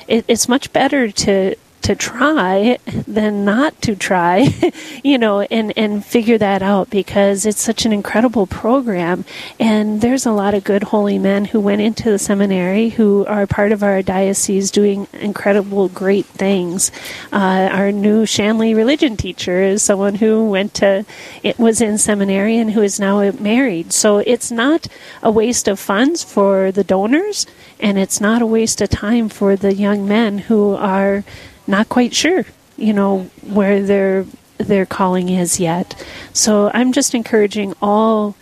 it, 0.09 0.25
it's 0.27 0.49
much 0.49 0.73
better 0.73 1.09
to 1.09 1.55
to 1.87 1.95
try 1.95 2.77
than 3.07 3.45
not 3.45 3.81
to 3.81 3.95
try, 3.95 4.45
you 5.05 5.17
know, 5.17 5.39
and, 5.39 5.71
and 5.77 6.03
figure 6.03 6.37
that 6.37 6.61
out 6.61 6.89
because 6.89 7.45
it's 7.45 7.61
such 7.61 7.85
an 7.85 7.93
incredible 7.93 8.45
program. 8.45 9.23
And 9.57 10.01
there's 10.01 10.25
a 10.25 10.33
lot 10.33 10.53
of 10.53 10.65
good 10.65 10.83
holy 10.83 11.17
men 11.17 11.45
who 11.45 11.61
went 11.61 11.79
into 11.79 12.11
the 12.11 12.19
seminary 12.19 12.89
who 12.89 13.25
are 13.27 13.47
part 13.47 13.71
of 13.71 13.83
our 13.83 14.01
diocese 14.01 14.69
doing 14.69 15.07
incredible, 15.13 15.87
great 15.87 16.25
things. 16.25 16.91
Uh, 17.31 17.69
our 17.71 17.93
new 17.93 18.25
Shanley 18.25 18.73
religion 18.73 19.15
teacher 19.15 19.61
is 19.61 19.81
someone 19.81 20.15
who 20.15 20.49
went 20.49 20.73
to, 20.73 21.05
it 21.41 21.57
was 21.57 21.79
in 21.79 21.97
seminary 21.97 22.57
and 22.57 22.71
who 22.71 22.81
is 22.81 22.99
now 22.99 23.31
married. 23.31 23.93
So 23.93 24.17
it's 24.17 24.51
not 24.51 24.89
a 25.23 25.31
waste 25.31 25.69
of 25.69 25.79
funds 25.79 26.21
for 26.21 26.69
the 26.69 26.83
donors 26.83 27.45
and 27.79 27.97
it's 27.97 28.19
not 28.19 28.41
a 28.41 28.45
waste 28.45 28.81
of 28.81 28.89
time 28.89 29.29
for 29.29 29.55
the 29.55 29.73
young 29.73 30.05
men 30.05 30.39
who 30.39 30.75
are 30.75 31.23
not 31.67 31.89
quite 31.89 32.13
sure, 32.13 32.45
you 32.77 32.93
know, 32.93 33.29
where 33.41 33.83
their 33.83 34.25
their 34.57 34.85
calling 34.85 35.29
is 35.29 35.59
yet. 35.59 36.03
So 36.33 36.71
I'm 36.73 36.91
just 36.91 37.13
encouraging 37.13 37.73
all 37.81 38.35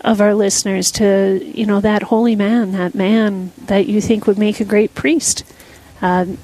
of 0.00 0.20
our 0.20 0.34
listeners 0.34 0.90
to, 0.92 1.40
you 1.42 1.64
know, 1.64 1.80
that 1.80 2.04
holy 2.04 2.36
man, 2.36 2.72
that 2.72 2.94
man 2.94 3.52
that 3.66 3.86
you 3.86 4.00
think 4.00 4.26
would 4.26 4.38
make 4.38 4.60
a 4.60 4.64
great 4.64 4.94
priest. 4.94 5.44
Um, 6.02 6.38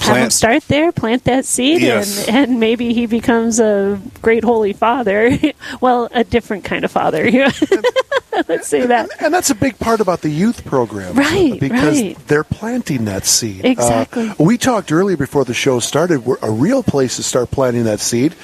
Uh, 0.00 0.14
have 0.14 0.16
him 0.24 0.30
start 0.30 0.62
there, 0.68 0.92
plant 0.92 1.24
that 1.24 1.44
seed, 1.44 1.82
Yes. 1.82 2.26
and, 2.28 2.36
and 2.50 2.60
maybe 2.60 2.92
he 2.94 3.06
becomes 3.06 3.60
a 3.60 4.00
great 4.22 4.44
holy 4.44 4.72
father. 4.72 5.36
well, 5.80 6.08
a 6.12 6.24
different 6.24 6.64
kind 6.64 6.84
of 6.84 6.90
father. 6.90 7.30
Let's 8.48 8.68
say 8.68 8.86
that. 8.86 9.10
And 9.20 9.34
that's 9.34 9.50
a 9.50 9.54
big 9.54 9.78
part 9.78 10.00
about 10.00 10.22
the 10.22 10.30
youth 10.30 10.64
program. 10.64 11.14
Right, 11.14 11.58
Because 11.60 12.00
right. 12.00 12.26
they're 12.28 12.44
planting 12.44 13.04
that 13.06 13.26
seed. 13.26 13.64
Exactly. 13.64 14.28
Uh, 14.30 14.34
we 14.38 14.56
talked 14.56 14.90
earlier 14.92 15.16
before 15.16 15.44
the 15.44 15.54
show 15.54 15.78
started, 15.80 16.22
a 16.42 16.50
real 16.50 16.82
place 16.82 17.16
to 17.16 17.22
start 17.22 17.50
planting 17.50 17.84
that 17.84 18.00
seed 18.00 18.34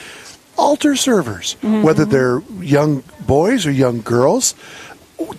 altar 0.59 0.97
servers, 0.97 1.57
Mm-hmm. 1.63 1.83
whether 1.83 2.05
they're 2.05 2.41
young 2.61 3.03
boys 3.27 3.67
or 3.67 3.71
young 3.71 4.01
girls. 4.03 4.55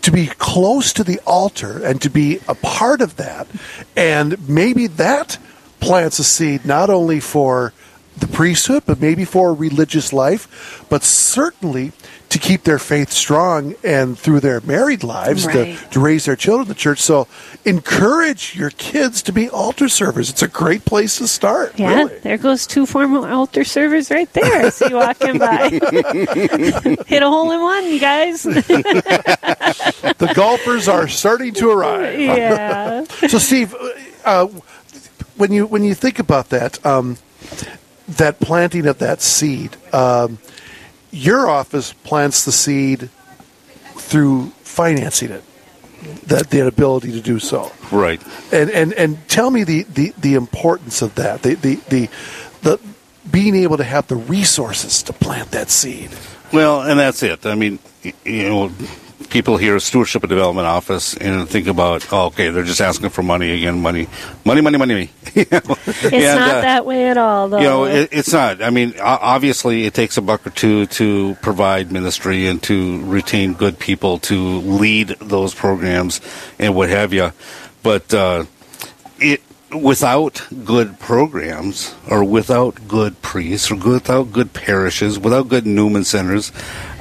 To 0.02 0.12
be 0.12 0.26
close 0.26 0.92
to 0.94 1.04
the 1.04 1.20
altar 1.28 1.84
and 1.86 2.02
to 2.02 2.10
be 2.10 2.40
a 2.48 2.56
part 2.56 3.00
of 3.02 3.18
that, 3.18 3.48
and 3.96 4.50
maybe 4.50 4.88
that 4.88 5.38
plants 5.80 6.20
a 6.20 6.24
seed 6.24 6.66
not 6.66 6.90
only 6.90 7.20
for 7.20 7.74
the 8.18 8.28
priesthood, 8.28 8.82
but 8.88 9.00
maybe 9.00 9.26
for 9.26 9.50
a 9.52 9.54
religious 9.54 10.12
life, 10.12 10.84
but 10.90 11.04
certainly 11.04 11.92
to 12.30 12.40
keep 12.40 12.64
their 12.64 12.80
faith 12.80 13.12
strong 13.12 13.76
and 13.84 14.18
through 14.18 14.40
their 14.40 14.60
married 14.62 15.04
lives 15.04 15.46
Right. 15.46 15.78
to, 15.78 15.90
to 15.92 16.00
raise 16.00 16.26
their 16.26 16.36
children 16.36 16.64
in 16.64 16.68
the 16.68 16.74
church. 16.76 17.00
So 17.00 17.28
encourage 17.64 18.56
your 18.56 18.72
kids 18.72 19.22
to 19.24 19.32
be 19.32 19.48
altar 19.50 19.88
servers. 19.88 20.30
It's 20.32 20.42
a 20.42 20.48
great 20.48 20.84
place 20.84 21.18
to 21.20 21.28
start. 21.28 21.78
Yeah, 21.80 21.94
really. 21.96 22.18
there 22.20 22.38
goes 22.40 22.66
two 22.66 22.86
formal 22.88 23.24
altar 23.24 23.64
servers 23.64 24.10
right 24.10 24.32
there. 24.34 24.66
I 24.66 24.70
see 24.70 24.92
walking 24.94 25.38
by. 25.38 25.70
Hit 27.08 27.22
a 27.24 27.30
hole 27.30 27.52
in 27.52 27.62
one, 27.62 27.86
you 27.86 28.00
guys. 28.00 28.44
The 30.18 30.32
golfers 30.34 30.88
are 30.88 31.08
starting 31.08 31.54
to 31.56 31.70
arrive. 31.70 32.20
yeah. 32.20 33.04
So, 33.28 33.38
Steve, 33.38 33.76
uh, 34.26 34.48
when 35.38 35.52
you 35.52 35.66
when 35.66 35.84
you 35.84 35.94
think 35.94 36.20
about 36.20 36.50
that, 36.50 36.84
um, 36.86 37.18
that 38.08 38.40
planting 38.40 38.88
of 38.88 38.98
that 39.00 39.22
seed, 39.22 39.76
um, 39.94 40.40
your 41.12 41.48
office 41.50 41.94
plants 41.94 42.46
the 42.46 42.52
seed 42.52 43.10
through 43.96 44.50
financing 44.64 45.32
it. 45.32 45.44
That 46.28 46.52
the 46.52 46.66
ability 46.68 47.12
to 47.14 47.22
do 47.22 47.40
so. 47.40 47.72
Right. 47.92 48.22
and 48.52 48.70
and 48.70 48.94
and 48.94 49.28
tell 49.28 49.50
me 49.50 49.64
the 49.64 49.84
the, 49.84 50.14
the 50.18 50.36
importance 50.36 51.02
of 51.02 51.16
that 51.16 51.42
the, 51.42 51.56
the 51.56 51.76
the 51.90 52.10
the 52.62 52.80
being 53.30 53.56
able 53.56 53.78
to 53.78 53.84
have 53.84 54.08
the 54.08 54.16
resources 54.16 55.04
to 55.04 55.14
plant 55.14 55.52
that 55.52 55.70
seed 55.70 56.12
Well, 56.54 56.82
and 56.82 57.00
that's 57.00 57.24
it. 57.24 57.46
I 57.46 57.56
mean, 57.56 57.80
you 58.24 58.50
know, 58.50 58.72
people 59.30 59.58
hear 59.58 59.80
stewardship 59.80 60.24
and 60.24 60.30
development 60.30 60.68
office 60.68 61.16
and 61.16 61.48
think 61.48 61.68
about, 61.68 62.12
oh, 62.12 62.28
okay, 62.28 62.50
they're 62.50 62.64
just 62.64 62.82
asking 62.82 63.10
for 63.10 63.24
money 63.24 63.52
again, 63.52 63.82
money, 63.82 64.08
money, 64.46 64.62
money, 64.62 64.78
money. 64.78 65.10
You 65.36 65.46
know? 65.52 65.60
It's 65.86 66.04
And, 66.04 66.40
not 66.40 66.56
uh, 66.56 66.62
that 66.62 66.86
way 66.86 67.10
at 67.10 67.18
all, 67.18 67.50
though. 67.50 67.60
You 67.60 67.64
know, 67.64 67.86
it, 67.86 68.10
it's 68.12 68.34
not. 68.34 68.64
I 68.64 68.72
mean, 68.72 68.96
obviously, 69.00 69.86
it 69.86 69.94
takes 69.94 70.18
a 70.18 70.22
buck 70.22 70.48
or 70.48 70.50
two 70.50 70.88
to 70.88 71.36
provide 71.42 71.92
ministry 71.92 72.48
and 72.48 72.62
to 72.64 73.04
retain 73.06 73.54
good 73.54 73.78
people 73.78 74.18
to 74.20 74.60
lead 74.62 75.10
those 75.20 75.54
programs 75.54 76.22
and 76.58 76.76
what 76.76 76.90
have 76.90 77.14
you. 77.14 77.34
But 77.84 78.12
uh, 78.14 78.46
it 79.20 79.42
without 79.72 80.48
good 80.64 81.00
programs, 81.00 81.94
or 82.10 82.24
without 82.24 82.88
good 82.88 83.22
priests, 83.22 83.70
or 83.70 83.76
without 83.76 84.32
good 84.32 84.54
parishes, 84.54 85.20
without 85.20 85.50
good 85.50 85.66
Newman 85.66 86.04
centers, 86.04 86.52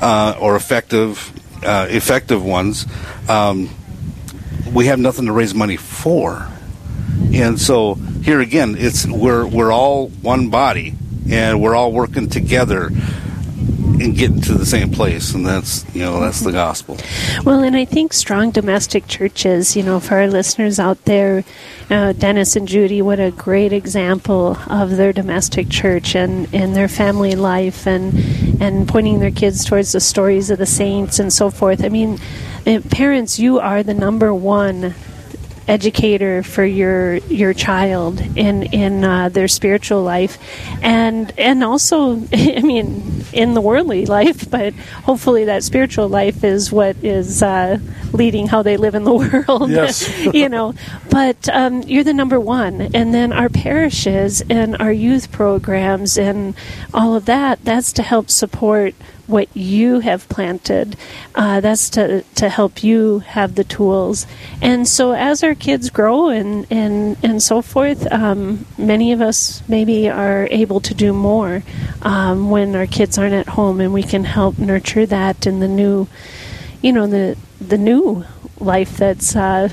uh, 0.00 0.36
or 0.40 0.56
effective 0.56 1.32
uh, 1.64 1.86
effective 1.88 2.44
ones, 2.44 2.86
um, 3.28 3.70
we 4.72 4.86
have 4.86 4.98
nothing 4.98 5.26
to 5.26 5.32
raise 5.32 5.54
money 5.54 5.76
for. 5.76 6.48
And 7.32 7.60
so 7.60 7.94
here 7.94 8.40
again, 8.40 8.76
it's 8.78 9.06
we're 9.06 9.46
we're 9.46 9.72
all 9.72 10.08
one 10.08 10.50
body, 10.50 10.94
and 11.28 11.60
we're 11.60 11.74
all 11.74 11.92
working 11.92 12.28
together 12.28 12.90
and 14.06 14.16
getting 14.16 14.40
to 14.40 14.54
the 14.54 14.64
same 14.64 14.90
place, 14.90 15.34
and 15.34 15.44
that's 15.44 15.84
you 15.94 16.00
know 16.00 16.20
that's 16.20 16.40
the 16.40 16.52
gospel. 16.52 16.96
Well, 17.44 17.62
and 17.62 17.76
I 17.76 17.84
think 17.84 18.12
strong 18.12 18.52
domestic 18.52 19.08
churches, 19.08 19.76
you 19.76 19.82
know, 19.82 20.00
for 20.00 20.16
our 20.16 20.28
listeners 20.28 20.78
out 20.78 21.04
there, 21.04 21.44
uh, 21.90 22.12
Dennis 22.12 22.56
and 22.56 22.66
Judy, 22.68 23.02
what 23.02 23.18
a 23.18 23.32
great 23.32 23.72
example 23.72 24.56
of 24.68 24.96
their 24.96 25.12
domestic 25.12 25.68
church 25.68 26.14
and, 26.14 26.52
and 26.54 26.74
their 26.74 26.88
family 26.88 27.34
life 27.34 27.86
and, 27.86 28.14
and 28.62 28.88
pointing 28.88 29.18
their 29.18 29.30
kids 29.30 29.64
towards 29.64 29.92
the 29.92 30.00
stories 30.00 30.50
of 30.50 30.58
the 30.58 30.66
saints 30.66 31.18
and 31.18 31.32
so 31.32 31.50
forth. 31.50 31.84
I 31.84 31.88
mean, 31.88 32.18
uh, 32.66 32.80
parents, 32.90 33.38
you 33.38 33.58
are 33.58 33.82
the 33.82 33.94
number 33.94 34.32
one 34.32 34.94
educator 35.68 36.42
for 36.42 36.64
your 36.64 37.16
your 37.16 37.52
child 37.52 38.20
in 38.36 38.62
in 38.64 39.04
uh, 39.04 39.28
their 39.28 39.48
spiritual 39.48 40.02
life. 40.02 40.38
And 40.82 41.32
and 41.38 41.64
also 41.64 42.22
I 42.32 42.60
mean 42.62 43.24
in 43.32 43.54
the 43.54 43.60
worldly 43.60 44.06
life 44.06 44.48
but 44.56 44.72
hopefully 44.74 45.44
that 45.44 45.62
spiritual 45.62 46.08
life 46.08 46.44
is 46.44 46.70
what 46.70 46.96
is 47.02 47.42
uh, 47.42 47.78
leading 48.12 48.46
how 48.46 48.62
they 48.62 48.76
live 48.76 48.94
in 48.94 49.04
the 49.04 49.14
world. 49.46 49.70
Yes. 49.70 50.08
you 50.32 50.48
know 50.48 50.74
but 51.10 51.48
um, 51.48 51.82
you're 51.82 52.04
the 52.04 52.14
number 52.14 52.38
one. 52.38 52.90
And 52.94 53.14
then 53.14 53.32
our 53.32 53.48
parishes 53.48 54.42
and 54.48 54.76
our 54.78 54.92
youth 54.92 55.32
programs 55.32 56.18
and 56.18 56.54
all 56.92 57.14
of 57.14 57.26
that 57.26 57.64
that's 57.64 57.92
to 57.94 58.02
help 58.02 58.30
support 58.30 58.94
what 59.26 59.48
you 59.56 60.00
have 60.00 60.28
planted. 60.28 60.96
Uh, 61.34 61.60
that's 61.60 61.90
to, 61.90 62.22
to 62.34 62.48
help 62.48 62.82
you 62.82 63.20
have 63.20 63.54
the 63.54 63.64
tools. 63.64 64.26
And 64.62 64.86
so 64.86 65.12
as 65.12 65.42
our 65.42 65.54
kids 65.54 65.90
grow 65.90 66.28
and, 66.28 66.66
and, 66.70 67.16
and 67.22 67.42
so 67.42 67.62
forth, 67.62 68.10
um, 68.12 68.66
many 68.78 69.12
of 69.12 69.20
us 69.20 69.62
maybe 69.68 70.08
are 70.08 70.48
able 70.50 70.80
to 70.80 70.94
do 70.94 71.12
more 71.12 71.62
um, 72.02 72.50
when 72.50 72.74
our 72.76 72.86
kids 72.86 73.18
aren't 73.18 73.34
at 73.34 73.48
home 73.48 73.80
and 73.80 73.92
we 73.92 74.02
can 74.02 74.24
help 74.24 74.58
nurture 74.58 75.06
that 75.06 75.46
in 75.46 75.60
the 75.60 75.68
new, 75.68 76.06
you 76.82 76.92
know, 76.92 77.06
the, 77.06 77.36
the 77.60 77.78
new 77.78 78.24
life 78.60 78.96
that's 78.96 79.34
uh, 79.36 79.68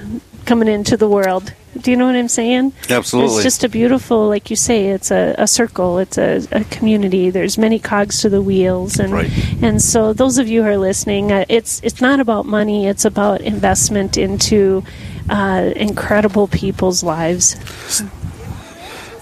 coming 0.46 0.68
into 0.68 0.98
the 0.98 1.08
world. 1.08 1.54
Do 1.84 1.92
you 1.92 1.98
know 1.98 2.06
what 2.06 2.16
I'm 2.16 2.30
saying? 2.30 2.74
Absolutely. 2.90 3.36
It's 3.36 3.44
just 3.44 3.64
a 3.64 3.70
beautiful, 3.70 4.28
like 4.30 4.50
you 4.50 4.56
say, 4.56 4.88
it's 4.88 5.12
a, 5.12 5.36
a 5.38 5.48
circle, 5.48 6.00
it's 6.00 6.18
a, 6.18 6.42
a 6.52 6.64
community. 6.66 7.30
There's 7.30 7.58
many 7.58 7.78
cogs 7.78 8.22
to 8.22 8.30
the 8.30 8.42
wheels, 8.42 9.00
and 9.00 9.12
Right. 9.14 9.30
and 9.62 9.82
so 9.82 10.14
those 10.14 10.38
of 10.38 10.48
you 10.48 10.64
who 10.64 10.70
are 10.70 10.78
listening, 10.78 11.32
uh, 11.32 11.44
it's 11.50 11.82
it's 11.84 12.00
not 12.02 12.20
about 12.22 12.46
money. 12.46 12.88
It's 12.88 13.04
about 13.06 13.42
investment 13.42 14.18
into 14.18 14.84
uh, 15.30 15.72
incredible 15.76 16.48
people's 16.48 17.04
lives. 17.04 17.56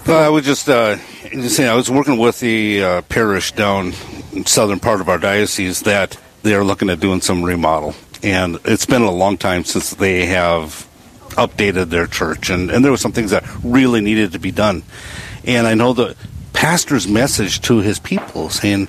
Well, 0.06 0.24
I 0.24 0.28
was 0.28 0.44
just 0.44 0.68
uh, 0.68 0.96
just 1.32 1.56
saying, 1.56 1.68
I 1.68 1.74
was 1.74 1.90
working 1.90 2.18
with 2.18 2.40
the 2.40 2.82
uh, 2.84 3.02
parish 3.02 3.52
down 3.52 3.92
in 4.32 4.46
southern 4.46 4.80
part 4.80 5.00
of 5.00 5.08
our 5.08 5.18
diocese 5.18 5.82
that 5.82 6.16
they're 6.42 6.64
looking 6.64 6.90
at 6.90 7.00
doing 7.00 7.20
some 7.20 7.42
remodel, 7.42 7.94
and 8.22 8.58
it's 8.64 8.86
been 8.86 9.02
a 9.02 9.10
long 9.12 9.36
time 9.36 9.64
since 9.64 9.94
they 9.94 10.26
have 10.26 10.88
updated 11.32 11.90
their 11.90 12.06
church, 12.06 12.50
and, 12.50 12.70
and 12.70 12.84
there 12.84 12.92
were 12.92 12.98
some 12.98 13.12
things 13.12 13.30
that 13.30 13.44
really 13.62 14.00
needed 14.00 14.32
to 14.32 14.38
be 14.38 14.50
done. 14.50 14.82
And 15.44 15.66
I 15.66 15.74
know 15.74 15.92
the 15.92 16.16
pastor's 16.52 17.08
message 17.08 17.60
to 17.62 17.78
his 17.78 17.98
people 17.98 18.48
saying, 18.50 18.88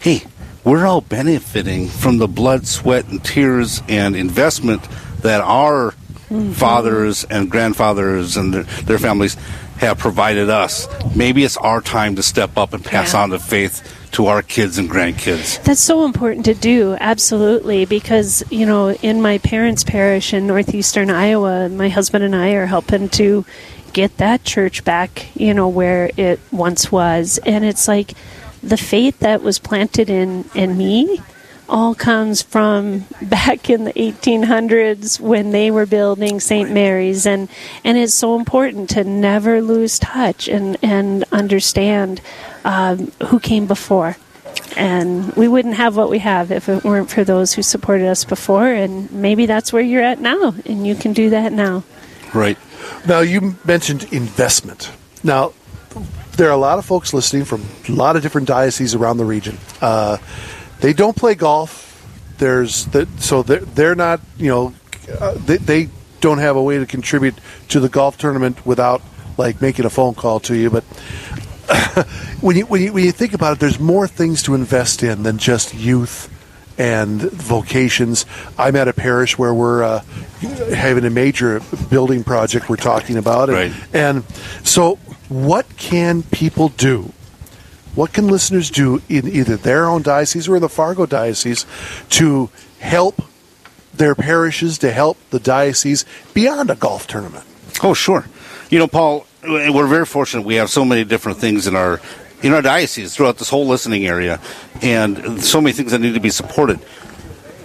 "Hey, 0.00 0.24
we're 0.64 0.86
all 0.86 1.00
benefiting 1.02 1.88
from 1.88 2.18
the 2.18 2.28
blood, 2.28 2.66
sweat, 2.66 3.08
and 3.08 3.22
tears 3.22 3.82
and 3.88 4.16
investment 4.16 4.82
that 5.20 5.40
our 5.40 5.92
mm-hmm. 6.28 6.52
fathers 6.52 7.24
and 7.24 7.50
grandfathers 7.50 8.36
and 8.36 8.52
their, 8.52 8.62
their 8.62 8.98
families 8.98 9.36
have 9.78 9.98
provided 9.98 10.48
us. 10.50 10.86
Maybe 11.14 11.44
it's 11.44 11.56
our 11.56 11.80
time 11.80 12.16
to 12.16 12.22
step 12.22 12.56
up 12.56 12.72
and 12.72 12.84
pass 12.84 13.12
Yeah. 13.12 13.22
on 13.22 13.30
the 13.30 13.38
faith 13.38 13.82
to 14.14 14.26
our 14.26 14.42
kids 14.42 14.78
and 14.78 14.90
grandkids." 14.90 15.62
That's 15.62 15.80
so 15.80 16.04
important 16.04 16.44
to 16.46 16.54
do, 16.54 16.96
absolutely, 17.00 17.84
because, 17.84 18.42
you 18.50 18.66
know, 18.66 18.90
in 18.90 19.22
my 19.22 19.38
parents' 19.38 19.84
parish 19.84 20.32
in 20.32 20.46
northeastern 20.46 21.10
Iowa, 21.10 21.68
my 21.68 21.88
husband 21.88 22.24
and 22.24 22.34
I 22.34 22.50
are 22.52 22.66
helping 22.66 23.08
to 23.10 23.44
get 23.94 24.16
that 24.18 24.44
church 24.44 24.84
back, 24.84 25.28
you 25.34 25.54
know, 25.54 25.68
where 25.68 26.10
it 26.16 26.40
once 26.50 26.92
was. 26.92 27.38
And 27.46 27.64
it's 27.64 27.88
like 27.88 28.12
the 28.62 28.76
faith 28.76 29.20
that 29.20 29.42
was 29.42 29.58
planted 29.58 30.10
in, 30.10 30.44
in 30.54 30.76
me 30.76 31.20
all 31.68 31.94
comes 31.94 32.42
from 32.42 33.04
back 33.22 33.70
in 33.70 33.84
the 33.84 33.92
1800s 33.92 35.18
when 35.20 35.50
they 35.50 35.70
were 35.70 35.86
building 35.86 36.40
St. 36.40 36.70
Mary's 36.70 37.24
and 37.24 37.48
and 37.82 37.96
it's 37.96 38.14
so 38.14 38.36
important 38.36 38.90
to 38.90 39.04
never 39.04 39.62
lose 39.62 39.98
touch 39.98 40.48
and 40.48 40.76
and 40.82 41.24
understand 41.32 42.20
um, 42.64 43.12
who 43.26 43.38
came 43.38 43.66
before. 43.66 44.16
And 44.76 45.32
we 45.34 45.46
wouldn't 45.46 45.74
have 45.74 45.96
what 45.96 46.10
we 46.10 46.18
have 46.18 46.50
if 46.50 46.68
it 46.68 46.84
weren't 46.84 47.10
for 47.10 47.24
those 47.24 47.52
who 47.52 47.62
supported 47.62 48.08
us 48.08 48.24
before 48.24 48.66
and 48.66 49.10
maybe 49.12 49.46
that's 49.46 49.72
where 49.72 49.82
you're 49.82 50.02
at 50.02 50.20
now 50.20 50.54
and 50.66 50.86
you 50.86 50.94
can 50.94 51.12
do 51.12 51.30
that 51.30 51.52
now. 51.52 51.84
Right. 52.32 52.58
now 53.06 53.20
you 53.20 53.56
mentioned 53.64 54.12
investment. 54.12 54.90
Now 55.22 55.52
there 56.36 56.48
are 56.48 56.52
a 56.52 56.56
lot 56.56 56.78
of 56.78 56.84
folks 56.84 57.14
listening 57.14 57.44
from 57.44 57.64
a 57.88 57.92
lot 57.92 58.16
of 58.16 58.22
different 58.22 58.48
dioceses 58.48 58.94
around 58.94 59.18
the 59.18 59.24
region. 59.24 59.58
Uh, 59.80 60.18
they 60.80 60.92
don't 60.92 61.16
play 61.16 61.34
golf. 61.34 61.82
There's 62.38 62.86
the, 62.86 63.06
so 63.18 63.42
they're, 63.42 63.60
they're 63.60 63.94
not 63.94 64.20
you 64.36 64.48
know 64.48 64.74
uh, 65.20 65.34
they, 65.34 65.58
they 65.58 65.88
don't 66.20 66.38
have 66.38 66.56
a 66.56 66.62
way 66.62 66.78
to 66.78 66.86
contribute 66.86 67.34
to 67.68 67.78
the 67.80 67.88
golf 67.88 68.18
tournament 68.18 68.66
without 68.66 69.02
like 69.36 69.60
making 69.60 69.84
a 69.84 69.90
phone 69.90 70.14
call 70.14 70.40
to 70.40 70.56
you, 70.56 70.70
but 70.70 70.84
when 72.40 72.56
you, 72.56 72.66
when 72.66 72.82
you 72.82 72.92
when 72.92 73.04
you 73.04 73.12
think 73.12 73.34
about 73.34 73.54
it, 73.54 73.60
there's 73.60 73.78
more 73.80 74.06
things 74.06 74.42
to 74.44 74.54
invest 74.54 75.02
in 75.02 75.22
than 75.22 75.38
just 75.38 75.74
youth 75.74 76.30
and 76.78 77.20
vocations. 77.22 78.26
I'm 78.58 78.74
at 78.76 78.88
a 78.88 78.92
parish 78.92 79.38
where 79.38 79.54
we're 79.54 79.82
uh, 79.84 80.00
having 80.74 81.04
a 81.04 81.10
major 81.10 81.60
building 81.88 82.24
project 82.24 82.68
we're 82.68 82.76
talking 82.76 83.16
about, 83.16 83.48
and, 83.48 83.56
Right. 83.58 83.72
and 83.92 84.24
so 84.64 84.96
what 85.28 85.66
can 85.76 86.22
people 86.22 86.68
do? 86.70 87.12
What 87.94 88.12
can 88.12 88.26
listeners 88.26 88.70
do 88.70 89.00
in 89.08 89.28
either 89.28 89.56
their 89.56 89.86
own 89.86 90.02
diocese 90.02 90.48
or 90.48 90.56
in 90.56 90.62
the 90.62 90.68
Fargo 90.68 91.06
diocese 91.06 91.64
to 92.10 92.50
help 92.80 93.22
their 93.94 94.16
parishes, 94.16 94.78
to 94.78 94.90
help 94.90 95.16
the 95.30 95.38
diocese 95.38 96.04
beyond 96.34 96.70
a 96.70 96.74
golf 96.74 97.06
tournament? 97.06 97.44
Oh, 97.84 97.94
sure. 97.94 98.26
You 98.68 98.80
know, 98.80 98.88
Paul, 98.88 99.26
we're 99.46 99.86
very 99.86 100.06
fortunate. 100.06 100.44
We 100.44 100.56
have 100.56 100.70
so 100.70 100.84
many 100.84 101.04
different 101.04 101.38
things 101.38 101.66
in 101.66 101.76
our 101.76 102.00
in 102.42 102.52
our 102.52 102.62
diocese 102.62 103.14
throughout 103.16 103.38
this 103.38 103.48
whole 103.48 103.66
listening 103.66 104.06
area, 104.06 104.40
and 104.82 105.42
so 105.42 105.60
many 105.60 105.72
things 105.72 105.92
that 105.92 106.00
need 106.00 106.14
to 106.14 106.20
be 106.20 106.30
supported. 106.30 106.80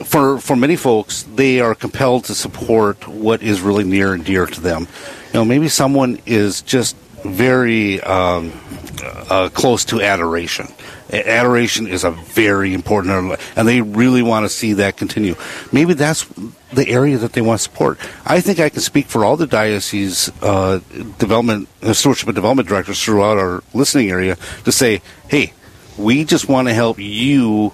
For 0.05 0.39
for 0.39 0.55
many 0.55 0.75
folks, 0.75 1.23
they 1.23 1.59
are 1.59 1.75
compelled 1.75 2.25
to 2.25 2.35
support 2.35 3.07
what 3.07 3.41
is 3.41 3.61
really 3.61 3.83
near 3.83 4.13
and 4.13 4.23
dear 4.23 4.45
to 4.45 4.61
them. 4.61 4.87
You 5.27 5.33
know, 5.33 5.45
maybe 5.45 5.67
someone 5.69 6.19
is 6.25 6.61
just 6.61 6.95
very 7.25 8.01
um, 8.01 8.53
uh, 9.03 9.49
close 9.53 9.85
to 9.85 10.01
adoration. 10.01 10.67
Adoration 11.11 11.87
is 11.87 12.03
a 12.03 12.11
very 12.11 12.73
important, 12.73 13.39
and 13.55 13.67
they 13.67 13.81
really 13.81 14.21
want 14.21 14.45
to 14.45 14.49
see 14.49 14.73
that 14.73 14.95
continue. 14.95 15.35
Maybe 15.71 15.93
that's 15.93 16.25
the 16.71 16.87
area 16.87 17.17
that 17.17 17.33
they 17.33 17.41
want 17.41 17.59
to 17.59 17.63
support. 17.63 17.97
I 18.25 18.41
think 18.41 18.59
I 18.59 18.69
can 18.69 18.81
speak 18.81 19.07
for 19.07 19.25
all 19.25 19.35
the 19.35 19.47
diocese 19.47 20.31
uh, 20.43 20.79
development, 21.17 21.67
uh, 21.81 21.93
stewardship 21.93 22.27
and 22.27 22.35
development 22.35 22.69
directors 22.69 23.03
throughout 23.03 23.37
our 23.37 23.63
listening 23.73 24.11
area 24.11 24.37
to 24.65 24.71
say, 24.71 25.01
"Hey, 25.27 25.53
we 25.97 26.25
just 26.25 26.47
want 26.47 26.67
to 26.67 26.73
help 26.73 26.99
you." 26.99 27.73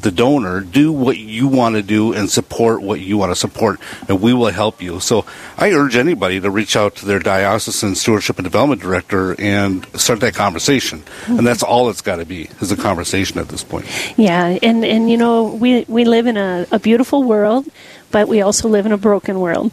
The 0.00 0.10
donor 0.10 0.60
do 0.60 0.92
what 0.92 1.18
you 1.18 1.48
want 1.48 1.74
to 1.74 1.82
do 1.82 2.12
and 2.12 2.30
support 2.30 2.82
what 2.82 3.00
you 3.00 3.18
want 3.18 3.30
to 3.30 3.36
support 3.36 3.80
and 4.08 4.20
we 4.20 4.32
will 4.32 4.50
help 4.50 4.82
you. 4.82 5.00
So 5.00 5.24
i 5.56 5.72
urge 5.72 5.96
anybody 5.96 6.40
to 6.40 6.50
reach 6.50 6.76
out 6.76 6.96
to 6.96 7.06
their 7.06 7.18
diocesan 7.18 7.94
stewardship 7.94 8.38
and 8.38 8.44
development 8.44 8.80
director 8.80 9.38
and 9.40 9.86
start 9.98 10.20
that 10.20 10.34
conversation. 10.34 11.02
And 11.26 11.46
that's 11.46 11.62
all 11.62 11.90
it's 11.90 12.00
got 12.00 12.16
to 12.16 12.26
be 12.26 12.48
is 12.60 12.72
a 12.72 12.76
conversation 12.76 13.38
at 13.38 13.48
this 13.48 13.64
point. 13.64 13.86
Yeah, 14.16 14.58
and, 14.62 14.84
and 14.84 15.10
you 15.10 15.16
know, 15.16 15.54
we, 15.54 15.84
we 15.88 16.04
live 16.04 16.26
in 16.26 16.36
a, 16.36 16.66
a 16.70 16.78
beautiful 16.78 17.22
world, 17.22 17.66
but 18.10 18.28
we 18.28 18.40
also 18.40 18.68
live 18.68 18.86
in 18.86 18.92
a 18.92 18.98
broken 18.98 19.40
world. 19.40 19.70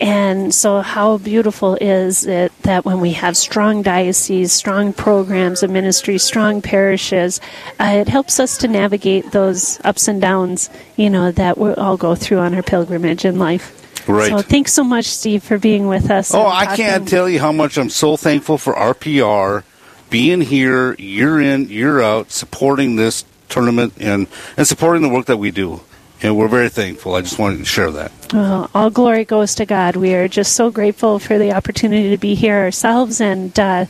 And 0.00 0.52
so, 0.52 0.80
how 0.80 1.18
beautiful 1.18 1.76
is 1.80 2.26
it 2.26 2.52
that 2.62 2.84
when 2.84 3.00
we 3.00 3.12
have 3.12 3.36
strong 3.36 3.82
dioceses, 3.82 4.52
strong 4.52 4.92
programs 4.92 5.62
of 5.62 5.70
ministry, 5.70 6.18
strong 6.18 6.60
parishes, 6.60 7.40
uh, 7.78 7.98
it 8.00 8.08
helps 8.08 8.40
us 8.40 8.58
to 8.58 8.68
navigate 8.68 9.30
those 9.30 9.80
ups 9.84 10.08
and 10.08 10.20
downs, 10.20 10.70
you 10.96 11.08
know, 11.08 11.30
that 11.30 11.56
we 11.56 11.72
all 11.74 11.96
go 11.96 12.16
through 12.16 12.38
on 12.38 12.54
our 12.54 12.64
pilgrimage 12.64 13.24
in 13.24 13.38
life. 13.38 13.78
Right. 14.08 14.30
So, 14.30 14.38
thanks 14.42 14.72
so 14.72 14.82
much, 14.82 15.04
Steve, 15.04 15.44
for 15.44 15.58
being 15.58 15.86
with 15.86 16.10
us. 16.10 16.34
oh 16.34 16.46
i 16.46 16.74
can't 16.76 17.06
tell 17.06 17.28
you 17.28 17.38
how 17.38 17.52
much 17.52 17.78
i'm 17.78 17.90
so 17.90 18.16
thankful 18.16 18.58
for 18.58 18.74
rpr 18.74 19.62
being 20.10 20.40
here 20.40 20.94
year 20.94 21.40
in 21.40 21.68
year 21.68 22.00
out 22.00 22.32
supporting 22.32 22.96
this 22.96 23.24
tournament 23.48 23.92
and 24.00 24.26
and 24.56 24.66
supporting 24.66 25.02
the 25.02 25.08
work 25.08 25.26
that 25.26 25.36
we 25.36 25.50
do 25.50 25.80
and 26.22 26.36
we're 26.36 26.48
very 26.48 26.68
thankful 26.68 27.14
i 27.14 27.20
just 27.20 27.38
wanted 27.38 27.58
to 27.58 27.64
share 27.64 27.90
that 27.90 28.10
Well, 28.32 28.70
all 28.74 28.88
glory 28.88 29.26
goes 29.26 29.54
to 29.56 29.66
God. 29.66 29.96
We 29.96 30.14
are 30.14 30.26
just 30.26 30.54
so 30.56 30.70
grateful 30.70 31.18
for 31.18 31.36
the 31.36 31.52
opportunity 31.52 32.08
to 32.10 32.16
be 32.16 32.34
here 32.34 32.56
ourselves, 32.56 33.20
and 33.20 33.52
uh, 33.60 33.84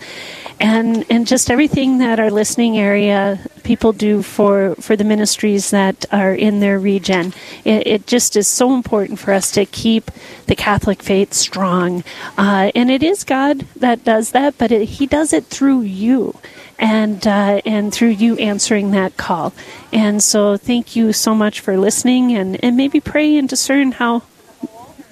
and 0.59 1.05
and 1.09 1.29
just 1.29 1.49
everything 1.49 1.99
that 1.99 2.19
our 2.19 2.31
listening 2.31 2.77
area 2.77 3.39
people 3.63 3.93
do 3.93 4.23
for 4.23 4.75
for 4.81 4.97
the 4.97 5.05
ministries 5.05 5.71
that 5.71 6.05
are 6.11 6.35
in 6.35 6.59
their 6.59 6.81
region. 6.81 7.33
It, 7.65 7.87
it 7.87 8.07
just 8.09 8.35
is 8.35 8.49
so 8.49 8.75
important 8.75 9.21
for 9.21 9.33
us 9.33 9.53
to 9.53 9.65
keep 9.65 10.11
the 10.47 10.57
Catholic 10.57 11.05
faith 11.05 11.33
strong, 11.35 12.03
uh, 12.37 12.73
and 12.75 12.91
it 12.91 13.05
is 13.05 13.23
God 13.23 13.61
that 13.77 14.03
does 14.03 14.33
that, 14.33 14.59
but 14.59 14.73
it, 14.73 14.99
He 14.99 15.07
does 15.07 15.33
it 15.33 15.45
through 15.45 15.83
you 15.83 16.35
and 16.83 17.27
uh, 17.27 17.63
and 17.65 17.95
through 17.95 18.09
you 18.09 18.37
answering 18.37 18.91
that 18.91 19.17
call. 19.17 19.55
And 19.93 20.23
so, 20.23 20.59
thank 20.59 20.95
you 20.97 21.15
so 21.15 21.35
much 21.35 21.61
for 21.61 21.79
listening, 21.79 22.37
and 22.37 22.63
and 22.63 22.77
maybe 22.77 23.01
pray 23.01 23.37
and 23.37 23.49
discern 23.49 23.93
how 23.93 24.21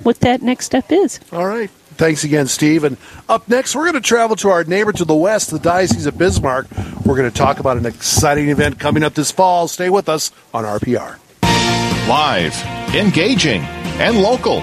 what 0.03 0.21
that 0.21 0.43
next 0.43 0.67
step 0.67 0.91
is. 0.93 1.21
All 1.33 1.47
right. 1.47 1.71
Thanks 1.95 2.25
again, 2.25 2.47
Steve. 2.47 2.85
And 2.85 2.97
up 3.29 3.47
next, 3.47 3.77
we're 3.77 3.83
going 3.83 3.95
to 3.95 4.01
travel 4.01 4.35
to 4.37 4.49
our 4.49 4.65
neighbor 4.65 4.91
to 4.91 5.05
the 5.05 5.15
west, 5.15 5.51
the 5.51 5.59
Diocese 5.59 6.07
of 6.07 6.17
Bismarck. 6.17 6.67
We're 7.05 7.17
going 7.17 7.31
to 7.31 7.37
talk 7.37 7.61
about 7.61 7.77
an 7.77 7.85
exciting 7.85 8.49
event 8.49 8.81
coming 8.81 9.03
up 9.03 9.13
this 9.13 9.31
fall. 9.31 9.69
Stay 9.69 9.91
with 9.91 10.09
us 10.09 10.33
on 10.55 10.65
RPR. 10.65 11.19
Live, 12.09 12.57
engaging, 12.95 13.61
and 14.01 14.23
local. 14.23 14.63